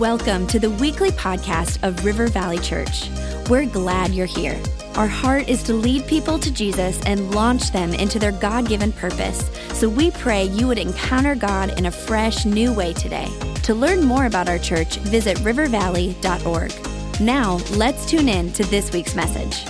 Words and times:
Welcome 0.00 0.46
to 0.48 0.58
the 0.58 0.68
weekly 0.68 1.08
podcast 1.10 1.82
of 1.82 2.04
River 2.04 2.26
Valley 2.26 2.58
Church. 2.58 3.08
We're 3.48 3.64
glad 3.64 4.10
you're 4.10 4.26
here. 4.26 4.60
Our 4.94 5.06
heart 5.06 5.48
is 5.48 5.62
to 5.62 5.72
lead 5.72 6.06
people 6.06 6.38
to 6.38 6.52
Jesus 6.52 7.00
and 7.06 7.34
launch 7.34 7.72
them 7.72 7.94
into 7.94 8.18
their 8.18 8.32
God 8.32 8.68
given 8.68 8.92
purpose. 8.92 9.48
So 9.72 9.88
we 9.88 10.10
pray 10.10 10.44
you 10.48 10.66
would 10.66 10.76
encounter 10.76 11.34
God 11.34 11.78
in 11.78 11.86
a 11.86 11.90
fresh, 11.90 12.44
new 12.44 12.74
way 12.74 12.92
today. 12.92 13.26
To 13.62 13.74
learn 13.74 14.04
more 14.04 14.26
about 14.26 14.50
our 14.50 14.58
church, 14.58 14.98
visit 14.98 15.38
rivervalley.org. 15.38 17.20
Now, 17.22 17.54
let's 17.78 18.04
tune 18.04 18.28
in 18.28 18.52
to 18.52 18.64
this 18.64 18.92
week's 18.92 19.14
message. 19.14 19.64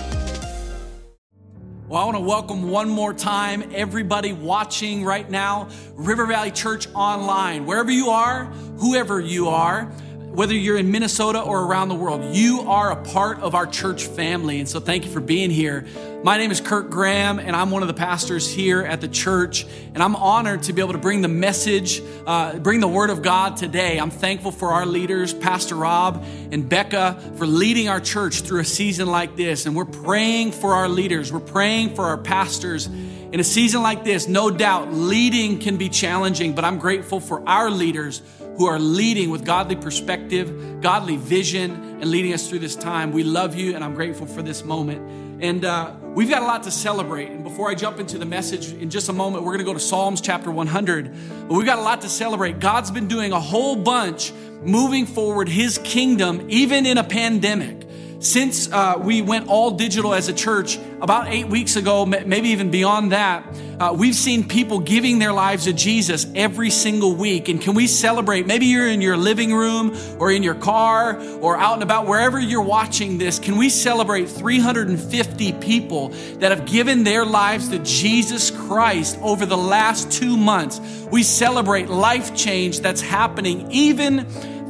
Well, 1.87 2.01
I 2.01 2.05
want 2.05 2.17
to 2.17 2.21
welcome 2.21 2.69
one 2.69 2.89
more 2.89 3.13
time 3.13 3.71
everybody 3.73 4.33
watching 4.33 5.05
right 5.05 5.29
now, 5.29 5.69
River 5.93 6.25
Valley 6.25 6.51
Church 6.51 6.89
Online. 6.93 7.65
Wherever 7.65 7.91
you 7.91 8.09
are, 8.09 8.43
whoever 8.77 9.21
you 9.21 9.47
are, 9.47 9.89
whether 10.37 10.53
you're 10.53 10.77
in 10.77 10.91
Minnesota 10.91 11.41
or 11.41 11.63
around 11.63 11.89
the 11.89 11.95
world, 11.95 12.23
you 12.35 12.61
are 12.69 12.91
a 12.91 12.95
part 12.95 13.39
of 13.39 13.55
our 13.55 13.65
church 13.65 14.05
family. 14.05 14.59
And 14.59 14.69
so 14.69 14.79
thank 14.79 15.03
you 15.03 15.09
for 15.09 15.19
being 15.19 15.49
here. 15.49 15.87
My 16.23 16.37
name 16.37 16.51
is 16.51 16.61
Kirk 16.61 16.91
Graham, 16.91 17.39
and 17.39 17.55
I'm 17.55 17.71
one 17.71 17.81
of 17.81 17.87
the 17.87 17.95
pastors 17.95 18.47
here 18.47 18.83
at 18.83 19.01
the 19.01 19.07
church. 19.07 19.65
And 19.95 20.03
I'm 20.03 20.15
honored 20.15 20.61
to 20.63 20.73
be 20.73 20.81
able 20.83 20.93
to 20.93 20.99
bring 20.99 21.23
the 21.23 21.27
message, 21.27 22.03
uh, 22.27 22.59
bring 22.59 22.81
the 22.81 22.87
word 22.87 23.09
of 23.09 23.23
God 23.23 23.57
today. 23.57 23.99
I'm 23.99 24.11
thankful 24.11 24.51
for 24.51 24.73
our 24.73 24.85
leaders, 24.85 25.33
Pastor 25.33 25.73
Rob 25.73 26.23
and 26.51 26.69
Becca, 26.69 27.33
for 27.37 27.47
leading 27.47 27.89
our 27.89 27.99
church 27.99 28.41
through 28.41 28.59
a 28.59 28.65
season 28.65 29.07
like 29.07 29.35
this. 29.37 29.65
And 29.65 29.75
we're 29.75 29.85
praying 29.85 30.51
for 30.51 30.75
our 30.75 30.87
leaders, 30.87 31.33
we're 31.33 31.39
praying 31.39 31.95
for 31.95 32.05
our 32.05 32.17
pastors. 32.17 32.85
In 32.85 33.39
a 33.39 33.43
season 33.43 33.81
like 33.81 34.03
this, 34.03 34.27
no 34.27 34.51
doubt 34.51 34.93
leading 34.93 35.57
can 35.57 35.77
be 35.77 35.89
challenging, 35.89 36.53
but 36.53 36.63
I'm 36.63 36.77
grateful 36.77 37.19
for 37.19 37.41
our 37.49 37.71
leaders 37.71 38.21
who 38.57 38.65
are 38.65 38.79
leading 38.79 39.29
with 39.29 39.45
godly 39.45 39.75
perspective, 39.75 40.81
godly 40.81 41.17
vision, 41.17 41.71
and 42.01 42.05
leading 42.05 42.33
us 42.33 42.49
through 42.49 42.59
this 42.59 42.75
time. 42.75 43.11
We 43.11 43.23
love 43.23 43.55
you, 43.55 43.75
and 43.75 43.83
I'm 43.83 43.93
grateful 43.93 44.25
for 44.25 44.41
this 44.41 44.63
moment. 44.63 45.43
And 45.43 45.63
uh, 45.63 45.93
we've 46.15 46.29
got 46.29 46.41
a 46.41 46.45
lot 46.45 46.63
to 46.63 46.71
celebrate. 46.71 47.29
And 47.29 47.43
before 47.43 47.69
I 47.69 47.75
jump 47.75 47.99
into 47.99 48.17
the 48.17 48.25
message 48.25 48.73
in 48.73 48.89
just 48.89 49.09
a 49.09 49.13
moment, 49.13 49.43
we're 49.43 49.53
going 49.53 49.65
to 49.65 49.71
go 49.71 49.73
to 49.73 49.79
Psalms 49.79 50.21
chapter 50.21 50.49
100. 50.49 51.13
But 51.47 51.53
we've 51.55 51.65
got 51.65 51.77
a 51.77 51.83
lot 51.83 52.01
to 52.01 52.09
celebrate. 52.09 52.59
God's 52.59 52.89
been 52.89 53.07
doing 53.07 53.31
a 53.31 53.39
whole 53.39 53.75
bunch 53.75 54.33
moving 54.63 55.05
forward 55.05 55.47
his 55.47 55.77
kingdom, 55.83 56.47
even 56.49 56.87
in 56.87 56.97
a 56.97 57.03
pandemic. 57.03 57.86
Since 58.19 58.71
uh, 58.71 58.99
we 58.99 59.21
went 59.21 59.47
all 59.47 59.71
digital 59.71 60.13
as 60.15 60.27
a 60.27 60.33
church 60.33 60.79
about 61.01 61.27
eight 61.27 61.47
weeks 61.47 61.75
ago, 61.75 62.03
maybe 62.03 62.49
even 62.49 62.71
beyond 62.71 63.11
that, 63.11 63.45
uh, 63.79 63.95
we've 63.95 64.15
seen 64.15 64.47
people 64.47 64.79
giving 64.79 65.19
their 65.19 65.31
lives 65.31 65.65
to 65.65 65.73
Jesus 65.73 66.25
every 66.33 66.71
single 66.71 67.15
week. 67.15 67.47
And 67.47 67.61
can 67.61 67.75
we 67.75 67.85
celebrate? 67.85 68.47
Maybe 68.47 68.65
you're 68.65 68.87
in 68.87 69.01
your 69.01 69.17
living 69.17 69.53
room 69.53 69.95
or 70.17 70.31
in 70.31 70.41
your 70.41 70.55
car 70.55 71.21
or 71.41 71.57
out 71.57 71.75
and 71.75 71.83
about, 71.83 72.07
wherever 72.07 72.39
you're 72.39 72.63
watching 72.63 73.19
this. 73.19 73.37
Can 73.37 73.55
we 73.55 73.69
celebrate 73.69 74.25
350 74.25 75.53
people 75.53 76.09
that 76.39 76.51
have 76.51 76.65
given 76.65 77.03
their 77.03 77.23
lives 77.23 77.69
to 77.69 77.77
Jesus 77.79 78.49
Christ 78.49 79.19
over 79.21 79.45
the 79.45 79.57
last 79.57 80.11
two 80.11 80.35
months? 80.35 80.81
We 81.11 81.21
celebrate 81.21 81.87
life 81.87 82.35
change 82.35 82.79
that's 82.79 83.01
happening 83.01 83.71
even 83.71 84.25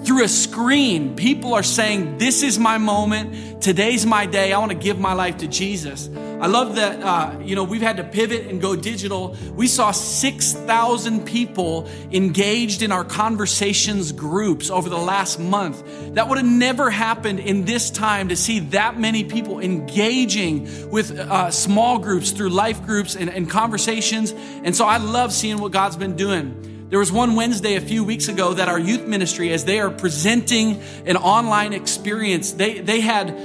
through 0.07 0.23
a 0.23 0.29
screen, 0.29 1.17
people 1.17 1.53
are 1.53 1.61
saying, 1.61 2.17
This 2.17 2.41
is 2.41 2.57
my 2.57 2.77
moment. 2.77 3.61
Today's 3.61 4.05
my 4.05 4.25
day. 4.25 4.53
I 4.53 4.57
want 4.59 4.71
to 4.71 4.77
give 4.77 4.97
my 4.97 5.11
life 5.11 5.39
to 5.39 5.47
Jesus. 5.49 6.09
I 6.15 6.47
love 6.47 6.75
that, 6.75 7.01
uh, 7.03 7.39
you 7.41 7.55
know, 7.55 7.65
we've 7.65 7.81
had 7.81 7.97
to 7.97 8.05
pivot 8.05 8.45
and 8.45 8.61
go 8.61 8.75
digital. 8.75 9.35
We 9.53 9.67
saw 9.67 9.91
6,000 9.91 11.25
people 11.25 11.89
engaged 12.11 12.83
in 12.83 12.93
our 12.93 13.03
conversations 13.03 14.13
groups 14.13 14.69
over 14.69 14.87
the 14.87 14.97
last 14.97 15.39
month. 15.39 15.83
That 16.13 16.29
would 16.29 16.37
have 16.37 16.47
never 16.47 16.89
happened 16.89 17.41
in 17.41 17.65
this 17.65 17.89
time 17.91 18.29
to 18.29 18.37
see 18.37 18.59
that 18.59 18.97
many 18.97 19.25
people 19.25 19.59
engaging 19.59 20.89
with 20.89 21.19
uh, 21.19 21.51
small 21.51 21.99
groups 21.99 22.31
through 22.31 22.51
life 22.51 22.85
groups 22.85 23.17
and, 23.17 23.29
and 23.29 23.49
conversations. 23.49 24.31
And 24.31 24.73
so 24.73 24.85
I 24.85 24.97
love 24.97 25.33
seeing 25.33 25.57
what 25.57 25.73
God's 25.73 25.97
been 25.97 26.15
doing. 26.15 26.76
There 26.89 26.99
was 26.99 27.11
one 27.11 27.35
Wednesday 27.35 27.75
a 27.75 27.81
few 27.81 28.05
weeks 28.05 28.29
ago 28.29 28.53
that 28.53 28.69
our 28.69 28.79
youth 28.79 29.05
ministry, 29.05 29.51
as 29.51 29.65
they 29.65 29.81
are 29.81 29.89
presenting 29.89 30.81
an 31.05 31.17
online 31.17 31.73
experience, 31.73 32.53
they, 32.53 32.79
they 32.79 33.01
had 33.01 33.37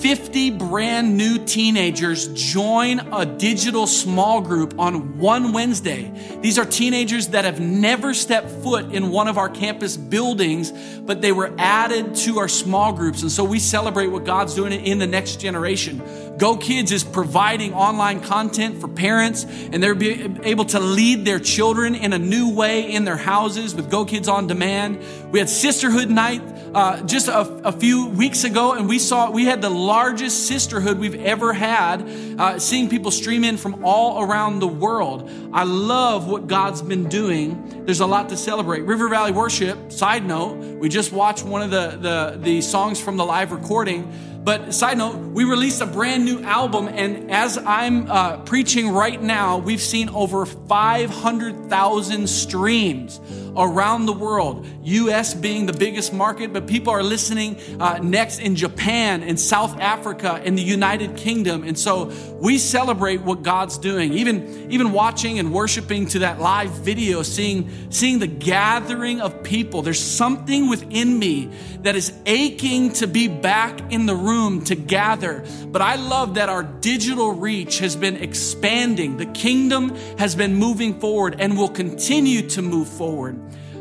50 0.00 0.52
brand 0.52 1.16
new 1.16 1.44
teenagers 1.44 2.28
join 2.28 3.00
a 3.12 3.26
digital 3.26 3.86
small 3.86 4.40
group 4.40 4.78
on 4.78 5.18
one 5.18 5.52
Wednesday. 5.52 6.10
These 6.40 6.58
are 6.58 6.64
teenagers 6.64 7.28
that 7.28 7.44
have 7.44 7.60
never 7.60 8.14
stepped 8.14 8.50
foot 8.50 8.92
in 8.92 9.10
one 9.10 9.28
of 9.28 9.36
our 9.36 9.48
campus 9.48 9.96
buildings, 9.96 10.72
but 11.00 11.20
they 11.20 11.32
were 11.32 11.52
added 11.58 12.14
to 12.16 12.38
our 12.38 12.48
small 12.48 12.92
groups. 12.92 13.20
And 13.22 13.30
so 13.30 13.44
we 13.44 13.58
celebrate 13.58 14.06
what 14.06 14.24
God's 14.24 14.54
doing 14.54 14.72
in 14.72 14.98
the 14.98 15.06
next 15.06 15.40
generation. 15.40 16.00
Go 16.38 16.56
Kids 16.56 16.92
is 16.92 17.02
providing 17.02 17.74
online 17.74 18.20
content 18.20 18.80
for 18.80 18.86
parents, 18.86 19.44
and 19.44 19.82
they're 19.82 20.00
able 20.44 20.64
to 20.66 20.78
lead 20.78 21.24
their 21.24 21.40
children 21.40 21.96
in 21.96 22.12
a 22.12 22.18
new 22.18 22.54
way 22.54 22.92
in 22.92 23.04
their 23.04 23.16
houses 23.16 23.74
with 23.74 23.90
Go 23.90 24.04
Kids 24.04 24.28
on 24.28 24.46
Demand. 24.46 25.02
We 25.32 25.40
had 25.40 25.48
Sisterhood 25.48 26.08
Night 26.08 26.40
uh, 26.74 27.02
just 27.02 27.26
a, 27.26 27.40
a, 27.64 27.72
few 27.72 28.06
weeks 28.06 28.44
ago, 28.44 28.74
and 28.74 28.88
we 28.88 29.00
saw 29.00 29.30
we 29.30 29.46
had 29.46 29.62
the 29.62 29.70
largest 29.70 30.46
sisterhood 30.46 30.98
we've 30.98 31.20
ever 31.22 31.52
had, 31.52 32.02
uh, 32.38 32.58
seeing 32.58 32.88
people 32.88 33.10
stream 33.10 33.42
in 33.42 33.56
from 33.56 33.84
all 33.84 34.22
around 34.22 34.60
the 34.60 34.68
world. 34.68 35.28
I 35.52 35.64
love 35.64 36.28
what 36.28 36.46
God's 36.46 36.82
been 36.82 37.08
doing. 37.08 37.84
There's 37.84 38.00
a 38.00 38.06
lot 38.06 38.28
to 38.28 38.36
celebrate. 38.36 38.82
River 38.82 39.08
Valley 39.08 39.32
Worship. 39.32 39.90
Side 39.90 40.24
note: 40.24 40.56
We 40.56 40.88
just 40.88 41.10
watched 41.10 41.44
one 41.44 41.62
of 41.62 41.70
the 41.70 41.98
the, 42.00 42.38
the 42.40 42.60
songs 42.60 43.00
from 43.00 43.16
the 43.16 43.24
live 43.24 43.50
recording 43.50 44.12
but 44.48 44.72
side 44.72 44.96
note, 44.96 45.16
we 45.18 45.44
released 45.44 45.82
a 45.82 45.86
brand 45.86 46.24
new 46.24 46.42
album, 46.42 46.88
and 46.88 47.30
as 47.30 47.58
I'm 47.58 48.10
uh, 48.10 48.38
preaching 48.44 48.88
right 48.88 49.20
now, 49.20 49.58
we've 49.58 49.78
seen 49.78 50.08
over 50.08 50.46
500,000 50.46 52.26
streams 52.26 53.20
around 53.58 54.06
the 54.06 54.12
world. 54.12 54.66
US 54.84 55.34
being 55.34 55.66
the 55.66 55.72
biggest 55.74 56.14
market, 56.14 56.52
but 56.52 56.66
people 56.66 56.92
are 56.92 57.02
listening 57.02 57.58
uh, 57.78 57.98
next 58.00 58.38
in 58.38 58.56
Japan 58.56 59.22
in 59.22 59.36
South 59.36 59.78
Africa 59.80 60.40
in 60.44 60.54
the 60.54 60.62
United 60.62 61.16
Kingdom. 61.16 61.64
And 61.64 61.78
so 61.78 62.12
we 62.40 62.56
celebrate 62.56 63.20
what 63.20 63.42
God's 63.42 63.76
doing. 63.76 64.14
Even, 64.14 64.70
even 64.72 64.92
watching 64.92 65.38
and 65.38 65.52
worshiping 65.52 66.06
to 66.06 66.20
that 66.20 66.40
live 66.40 66.70
video, 66.70 67.22
seeing, 67.22 67.68
seeing 67.90 68.18
the 68.18 68.26
gathering 68.26 69.20
of 69.20 69.42
people. 69.42 69.82
There's 69.82 70.00
something 70.00 70.68
within 70.68 71.18
me 71.18 71.50
that 71.82 71.96
is 71.96 72.12
aching 72.24 72.92
to 72.94 73.06
be 73.06 73.28
back 73.28 73.92
in 73.92 74.06
the 74.06 74.14
room 74.14 74.37
to 74.64 74.74
gather. 74.74 75.44
But 75.66 75.82
I 75.82 75.96
love 75.96 76.34
that 76.34 76.48
our 76.48 76.62
digital 76.62 77.32
reach 77.32 77.78
has 77.80 77.96
been 77.96 78.16
expanding. 78.16 79.16
The 79.16 79.26
kingdom 79.26 79.94
has 80.18 80.34
been 80.34 80.54
moving 80.54 80.98
forward 81.00 81.36
and 81.38 81.56
will 81.56 81.68
continue 81.68 82.48
to 82.50 82.62
move 82.62 82.88
forward. 82.88 83.38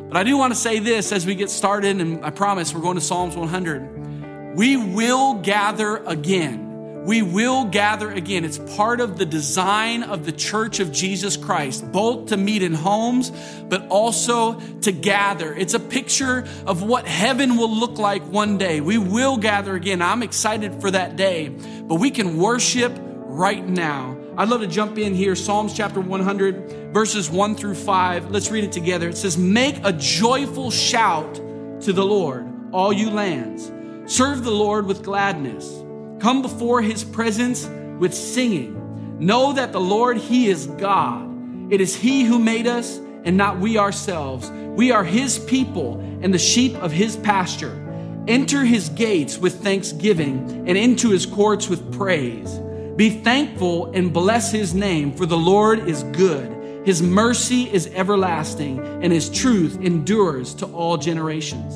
But 0.09 0.17
I 0.17 0.23
do 0.23 0.37
want 0.37 0.53
to 0.53 0.59
say 0.59 0.79
this 0.79 1.11
as 1.11 1.25
we 1.25 1.35
get 1.35 1.49
started, 1.49 1.99
and 1.99 2.25
I 2.25 2.29
promise 2.29 2.73
we're 2.73 2.81
going 2.81 2.95
to 2.95 3.01
Psalms 3.01 3.35
100. 3.35 4.55
We 4.55 4.77
will 4.77 5.35
gather 5.35 5.97
again. 5.97 6.66
We 7.07 7.21
will 7.21 7.63
gather 7.63 8.11
again. 8.11 8.43
It's 8.43 8.57
part 8.75 8.99
of 8.99 9.17
the 9.17 9.25
design 9.25 10.03
of 10.03 10.25
the 10.25 10.33
church 10.33 10.81
of 10.81 10.91
Jesus 10.91 11.37
Christ, 11.37 11.89
both 11.89 12.27
to 12.27 12.37
meet 12.37 12.61
in 12.61 12.73
homes, 12.73 13.31
but 13.69 13.87
also 13.87 14.59
to 14.81 14.91
gather. 14.91 15.55
It's 15.55 15.73
a 15.73 15.79
picture 15.79 16.45
of 16.65 16.83
what 16.83 17.07
heaven 17.07 17.55
will 17.55 17.73
look 17.73 17.97
like 17.97 18.23
one 18.23 18.57
day. 18.57 18.81
We 18.81 18.97
will 18.97 19.37
gather 19.37 19.73
again. 19.73 20.01
I'm 20.01 20.21
excited 20.21 20.81
for 20.81 20.91
that 20.91 21.15
day, 21.15 21.47
but 21.47 21.95
we 21.95 22.11
can 22.11 22.35
worship 22.35 22.91
right 22.99 23.65
now. 23.65 24.17
I'd 24.37 24.49
love 24.49 24.59
to 24.59 24.67
jump 24.67 24.97
in 24.97 25.15
here, 25.15 25.33
Psalms 25.33 25.73
chapter 25.73 26.01
100, 26.01 26.93
verses 26.93 27.29
1 27.29 27.55
through 27.55 27.75
5. 27.75 28.31
Let's 28.31 28.51
read 28.51 28.65
it 28.65 28.73
together. 28.73 29.07
It 29.07 29.17
says, 29.17 29.37
Make 29.37 29.79
a 29.85 29.93
joyful 29.93 30.71
shout 30.71 31.35
to 31.35 31.93
the 31.93 32.03
Lord, 32.03 32.45
all 32.73 32.91
you 32.91 33.09
lands. 33.09 33.71
Serve 34.13 34.43
the 34.43 34.51
Lord 34.51 34.85
with 34.85 35.03
gladness. 35.03 35.85
Come 36.19 36.41
before 36.41 36.81
his 36.81 37.03
presence 37.03 37.67
with 37.99 38.13
singing. 38.13 38.73
Know 39.19 39.53
that 39.53 39.71
the 39.71 39.79
Lord, 39.79 40.17
he 40.17 40.47
is 40.47 40.67
God. 40.67 41.27
It 41.71 41.81
is 41.81 41.95
he 41.95 42.23
who 42.23 42.39
made 42.39 42.67
us 42.67 42.97
and 43.23 43.35
not 43.37 43.59
we 43.59 43.77
ourselves. 43.77 44.49
We 44.51 44.91
are 44.91 45.03
his 45.03 45.37
people 45.39 45.99
and 46.21 46.33
the 46.33 46.39
sheep 46.39 46.75
of 46.77 46.91
his 46.91 47.17
pasture. 47.17 47.83
Enter 48.27 48.63
his 48.63 48.89
gates 48.89 49.37
with 49.37 49.63
thanksgiving 49.63 50.65
and 50.67 50.77
into 50.77 51.09
his 51.09 51.25
courts 51.25 51.69
with 51.69 51.93
praise. 51.93 52.59
Be 52.95 53.09
thankful 53.09 53.91
and 53.93 54.11
bless 54.11 54.51
his 54.51 54.73
name, 54.73 55.11
for 55.13 55.25
the 55.25 55.37
Lord 55.37 55.87
is 55.87 56.03
good. 56.03 56.85
His 56.85 57.01
mercy 57.01 57.71
is 57.71 57.87
everlasting, 57.93 58.79
and 58.79 59.13
his 59.13 59.29
truth 59.29 59.77
endures 59.81 60.53
to 60.55 60.65
all 60.67 60.97
generations. 60.97 61.73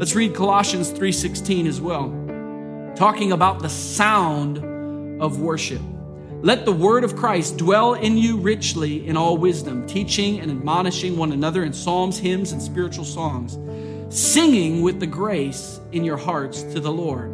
Let's 0.00 0.14
read 0.14 0.34
Colossians 0.34 0.90
3:16 0.90 1.66
as 1.66 1.80
well. 1.80 2.12
Talking 2.98 3.30
about 3.30 3.60
the 3.60 3.68
sound 3.68 4.58
of 5.22 5.40
worship. 5.40 5.80
Let 6.42 6.64
the 6.64 6.72
word 6.72 7.04
of 7.04 7.14
Christ 7.14 7.56
dwell 7.56 7.94
in 7.94 8.18
you 8.18 8.38
richly 8.38 9.06
in 9.06 9.16
all 9.16 9.36
wisdom, 9.36 9.86
teaching 9.86 10.40
and 10.40 10.50
admonishing 10.50 11.16
one 11.16 11.30
another 11.30 11.62
in 11.62 11.72
psalms, 11.72 12.18
hymns, 12.18 12.50
and 12.50 12.60
spiritual 12.60 13.04
songs, 13.04 13.56
singing 14.08 14.82
with 14.82 14.98
the 14.98 15.06
grace 15.06 15.78
in 15.92 16.02
your 16.02 16.16
hearts 16.16 16.64
to 16.64 16.80
the 16.80 16.90
Lord. 16.90 17.30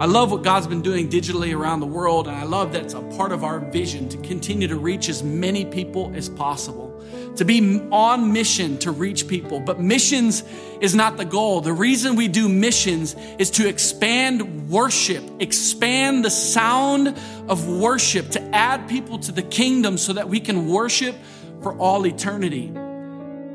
I 0.00 0.06
love 0.06 0.32
what 0.32 0.42
God's 0.42 0.66
been 0.66 0.82
doing 0.82 1.08
digitally 1.08 1.56
around 1.56 1.78
the 1.78 1.86
world, 1.86 2.26
and 2.26 2.36
I 2.36 2.42
love 2.42 2.72
that 2.72 2.82
it's 2.82 2.94
a 2.94 3.02
part 3.16 3.30
of 3.30 3.44
our 3.44 3.60
vision 3.60 4.08
to 4.08 4.16
continue 4.16 4.66
to 4.66 4.78
reach 4.78 5.08
as 5.08 5.22
many 5.22 5.64
people 5.64 6.10
as 6.16 6.28
possible 6.28 6.87
to 7.38 7.44
be 7.44 7.80
on 7.90 8.32
mission 8.32 8.78
to 8.78 8.90
reach 8.90 9.28
people. 9.28 9.60
But 9.60 9.80
missions 9.80 10.42
is 10.80 10.94
not 10.94 11.16
the 11.16 11.24
goal. 11.24 11.60
The 11.60 11.72
reason 11.72 12.16
we 12.16 12.28
do 12.28 12.48
missions 12.48 13.14
is 13.38 13.50
to 13.52 13.68
expand 13.68 14.68
worship, 14.68 15.24
expand 15.40 16.24
the 16.24 16.30
sound 16.30 17.16
of 17.48 17.68
worship, 17.68 18.30
to 18.30 18.42
add 18.54 18.88
people 18.88 19.18
to 19.20 19.32
the 19.32 19.42
kingdom 19.42 19.98
so 19.98 20.12
that 20.14 20.28
we 20.28 20.40
can 20.40 20.66
worship 20.68 21.14
for 21.62 21.74
all 21.78 22.06
eternity. 22.06 22.72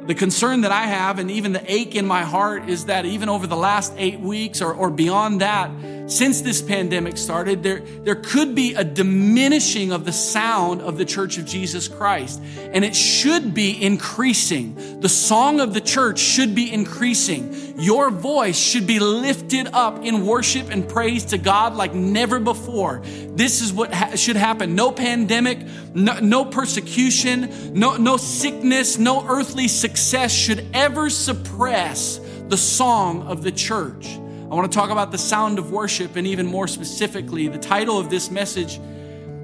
The 0.06 0.16
concern 0.16 0.62
that 0.62 0.72
I 0.72 0.84
have 0.86 1.18
and 1.18 1.32
even 1.32 1.54
the 1.54 1.72
ache 1.72 1.96
in 1.96 2.06
my 2.06 2.24
heart 2.24 2.68
is 2.68 2.86
that 2.86 3.06
even 3.06 3.30
over 3.30 3.48
the 3.48 3.56
last 3.56 3.94
eight 3.98 4.20
weeks 4.20 4.62
or, 4.62 4.74
or 4.74 4.90
beyond 4.90 5.40
that, 5.40 5.72
since 6.08 6.42
this 6.42 6.62
pandemic 6.62 7.18
started, 7.18 7.64
there, 7.64 7.80
there 7.80 8.16
could 8.16 8.54
be 8.54 8.74
a 8.74 8.84
diminishing 8.84 9.94
of 9.94 10.04
the 10.04 10.12
sound 10.12 10.82
of 10.82 10.98
the 10.98 11.06
Church 11.06 11.38
of 11.38 11.46
Jesus 11.46 11.88
Christ. 11.88 12.42
And 12.74 12.84
it 12.84 12.96
should 12.96 13.54
be 13.54 13.82
increasing. 13.82 15.00
The 15.00 15.08
song 15.08 15.62
of 15.62 15.74
the 15.74 15.80
church 15.80 16.20
should 16.20 16.54
be 16.54 16.72
increasing. 16.72 17.54
Your 17.76 18.12
voice 18.12 18.58
should 18.58 18.86
be 18.86 19.00
lifted 19.00 19.68
up 19.68 20.04
in 20.06 20.26
worship 20.26 20.70
and 20.70 20.88
praise 20.88 21.26
to 21.26 21.38
God 21.38 21.76
like 21.76 21.94
never 21.94 22.40
before. 22.40 23.02
This 23.04 23.62
is 23.62 23.74
what 23.74 23.94
ha- 23.94 24.16
should 24.16 24.36
happen. 24.36 24.76
No 24.76 24.92
pandemic, 24.92 25.60
no, 25.96 26.20
no 26.20 26.46
persecution, 26.46 27.74
no, 27.74 27.98
no 27.98 28.18
sickness, 28.18 29.00
no 29.00 29.28
earthly 29.28 29.68
success 29.68 30.32
should 30.32 30.68
ever 30.74 31.10
suppress 31.10 32.20
the 32.48 32.58
song 32.58 33.24
of 33.24 33.42
the 33.42 33.52
church. 33.52 34.08
I 34.08 34.56
want 34.56 34.72
to 34.72 34.78
talk 34.78 34.92
about 34.92 35.12
the 35.12 35.18
sound 35.18 35.58
of 35.58 35.72
worship, 35.72 36.16
and 36.16 36.28
even 36.28 36.46
more 36.46 36.68
specifically, 36.68 37.48
the 37.48 37.58
title 37.58 37.98
of 37.98 38.12
this 38.12 38.30
message 38.30 38.80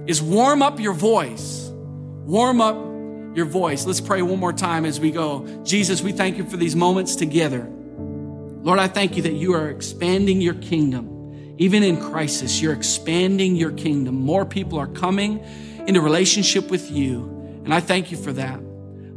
is 0.05 0.21
Warm 0.21 0.61
Up 0.61 0.79
Your 0.79 0.93
Voice. 0.93 1.69
Warm 2.25 2.61
up 2.61 2.75
your 3.35 3.47
voice. 3.47 3.87
Let's 3.87 4.01
pray 4.01 4.21
one 4.21 4.37
more 4.37 4.53
time 4.53 4.85
as 4.85 4.99
we 4.99 5.09
go. 5.09 5.47
Jesus, 5.63 6.01
we 6.01 6.11
thank 6.11 6.37
you 6.37 6.43
for 6.43 6.57
these 6.57 6.75
moments 6.75 7.15
together. 7.15 7.71
Lord, 8.61 8.79
I 8.79 8.87
thank 8.87 9.15
you 9.15 9.23
that 9.23 9.33
you 9.33 9.53
are 9.53 9.69
expanding 9.69 10.41
your 10.41 10.55
kingdom. 10.55 11.55
Even 11.57 11.83
in 11.83 11.99
crisis, 11.99 12.61
you're 12.61 12.73
expanding 12.73 13.55
your 13.55 13.71
kingdom. 13.71 14.15
More 14.15 14.45
people 14.45 14.79
are 14.79 14.87
coming 14.87 15.39
into 15.87 16.01
relationship 16.01 16.69
with 16.69 16.91
you, 16.91 17.23
and 17.63 17.73
I 17.73 17.79
thank 17.79 18.11
you 18.11 18.17
for 18.17 18.33
that. 18.33 18.59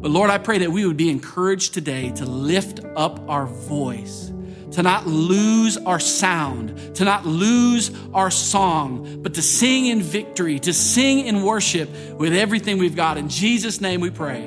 But 0.01 0.11
Lord, 0.11 0.31
I 0.31 0.39
pray 0.39 0.59
that 0.59 0.71
we 0.71 0.85
would 0.87 0.97
be 0.97 1.11
encouraged 1.11 1.75
today 1.75 2.11
to 2.13 2.25
lift 2.25 2.81
up 2.97 3.29
our 3.29 3.47
voice 3.47 4.33
to 4.73 4.83
not 4.83 5.07
lose 5.07 5.77
our 5.77 6.01
sound, 6.01 6.97
to 6.97 7.05
not 7.05 7.27
lose 7.27 7.91
our 8.15 8.31
song, 8.31 9.23
but 9.23 9.35
to 9.35 9.43
sing 9.43 9.87
in 9.87 10.01
victory, 10.01 10.59
to 10.61 10.73
sing 10.73 11.27
in 11.27 11.43
worship 11.43 11.91
with 12.17 12.33
everything 12.33 12.79
we've 12.79 12.97
got. 12.97 13.19
In 13.19 13.29
Jesus' 13.29 13.81
name 13.81 14.01
we 14.01 14.11
pray. 14.11 14.43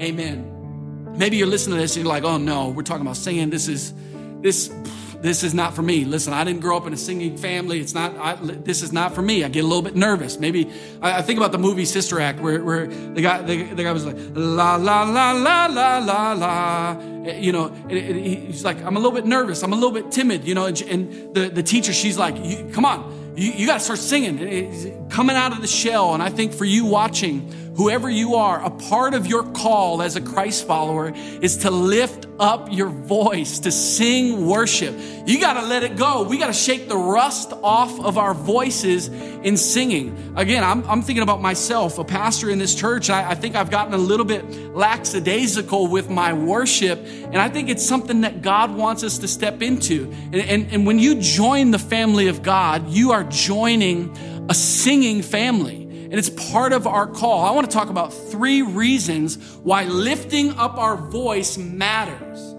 Amen. 0.00 1.14
Maybe 1.16 1.36
you're 1.36 1.46
listening 1.46 1.76
to 1.76 1.82
this 1.82 1.96
and 1.96 2.04
you're 2.04 2.12
like, 2.12 2.24
oh 2.24 2.38
no, 2.38 2.70
we're 2.70 2.82
talking 2.82 3.02
about 3.02 3.16
singing. 3.16 3.50
This 3.50 3.68
is, 3.68 3.92
this, 4.42 4.72
this 5.20 5.42
is 5.42 5.52
not 5.52 5.74
for 5.74 5.82
me. 5.82 6.04
Listen, 6.04 6.32
I 6.32 6.44
didn't 6.44 6.60
grow 6.60 6.76
up 6.76 6.86
in 6.86 6.92
a 6.92 6.96
singing 6.96 7.36
family. 7.36 7.80
It's 7.80 7.94
not, 7.94 8.16
I, 8.16 8.34
this 8.36 8.82
is 8.82 8.92
not 8.92 9.14
for 9.14 9.22
me. 9.22 9.44
I 9.44 9.48
get 9.48 9.64
a 9.64 9.66
little 9.66 9.82
bit 9.82 9.94
nervous. 9.94 10.38
Maybe 10.38 10.70
I, 11.02 11.18
I 11.18 11.22
think 11.22 11.38
about 11.38 11.52
the 11.52 11.58
movie 11.58 11.84
Sister 11.84 12.20
Act 12.20 12.40
where, 12.40 12.62
where 12.62 12.86
the 12.86 13.20
guy, 13.20 13.42
the, 13.42 13.62
the, 13.64 13.82
guy 13.82 13.92
was 13.92 14.06
like, 14.06 14.16
la, 14.34 14.76
la, 14.76 15.02
la, 15.02 15.32
la, 15.32 15.66
la, 15.66 15.98
la, 15.98 16.32
la. 16.32 16.96
Eh, 17.24 17.38
you 17.38 17.52
know, 17.52 17.66
and, 17.66 17.92
and 17.92 18.16
he's 18.16 18.64
like, 18.64 18.82
I'm 18.82 18.96
a 18.96 19.00
little 19.00 19.12
bit 19.12 19.26
nervous. 19.26 19.62
I'm 19.62 19.72
a 19.72 19.76
little 19.76 19.92
bit 19.92 20.10
timid, 20.10 20.44
you 20.44 20.54
know, 20.54 20.66
and, 20.66 20.80
and 20.82 21.34
the, 21.34 21.50
the 21.50 21.62
teacher, 21.62 21.92
she's 21.92 22.16
like, 22.16 22.36
come 22.72 22.84
on, 22.84 23.34
you, 23.36 23.52
you 23.52 23.66
got 23.66 23.74
to 23.74 23.80
start 23.80 23.98
singing. 23.98 24.38
It's 24.38 25.14
coming 25.14 25.36
out 25.36 25.52
of 25.52 25.60
the 25.60 25.68
shell. 25.68 26.14
And 26.14 26.22
I 26.22 26.30
think 26.30 26.54
for 26.54 26.64
you 26.64 26.86
watching, 26.86 27.52
whoever 27.80 28.10
you 28.10 28.34
are, 28.34 28.62
a 28.62 28.68
part 28.68 29.14
of 29.14 29.26
your 29.26 29.42
call 29.42 30.02
as 30.02 30.14
a 30.14 30.20
Christ 30.20 30.66
follower 30.66 31.14
is 31.40 31.56
to 31.56 31.70
lift 31.70 32.26
up 32.38 32.70
your 32.70 32.90
voice, 32.90 33.58
to 33.60 33.72
sing 33.72 34.46
worship. 34.46 34.94
You 35.24 35.40
got 35.40 35.54
to 35.54 35.66
let 35.66 35.82
it 35.82 35.96
go. 35.96 36.24
We 36.24 36.36
got 36.36 36.48
to 36.48 36.52
shake 36.52 36.90
the 36.90 36.96
rust 36.98 37.54
off 37.62 37.98
of 37.98 38.18
our 38.18 38.34
voices 38.34 39.08
in 39.08 39.56
singing. 39.56 40.34
Again, 40.36 40.62
I'm, 40.62 40.86
I'm 40.90 41.00
thinking 41.00 41.22
about 41.22 41.40
myself, 41.40 41.98
a 41.98 42.04
pastor 42.04 42.50
in 42.50 42.58
this 42.58 42.74
church. 42.74 43.08
I, 43.08 43.30
I 43.30 43.34
think 43.34 43.56
I've 43.56 43.70
gotten 43.70 43.94
a 43.94 43.98
little 43.98 44.26
bit 44.26 44.44
lackadaisical 44.74 45.86
with 45.86 46.10
my 46.10 46.34
worship. 46.34 46.98
And 46.98 47.38
I 47.38 47.48
think 47.48 47.70
it's 47.70 47.86
something 47.86 48.20
that 48.20 48.42
God 48.42 48.74
wants 48.74 49.04
us 49.04 49.16
to 49.20 49.28
step 49.28 49.62
into. 49.62 50.12
And, 50.32 50.34
and, 50.34 50.72
and 50.72 50.86
when 50.86 50.98
you 50.98 51.18
join 51.18 51.70
the 51.70 51.78
family 51.78 52.28
of 52.28 52.42
God, 52.42 52.90
you 52.90 53.12
are 53.12 53.24
joining 53.24 54.14
a 54.50 54.54
singing 54.54 55.22
family 55.22 55.79
and 56.10 56.18
it's 56.18 56.28
part 56.50 56.72
of 56.72 56.88
our 56.88 57.06
call. 57.06 57.44
I 57.44 57.52
want 57.52 57.70
to 57.70 57.72
talk 57.72 57.88
about 57.88 58.12
three 58.12 58.62
reasons 58.62 59.36
why 59.62 59.84
lifting 59.84 60.50
up 60.58 60.76
our 60.76 60.96
voice 60.96 61.56
matters. 61.56 62.56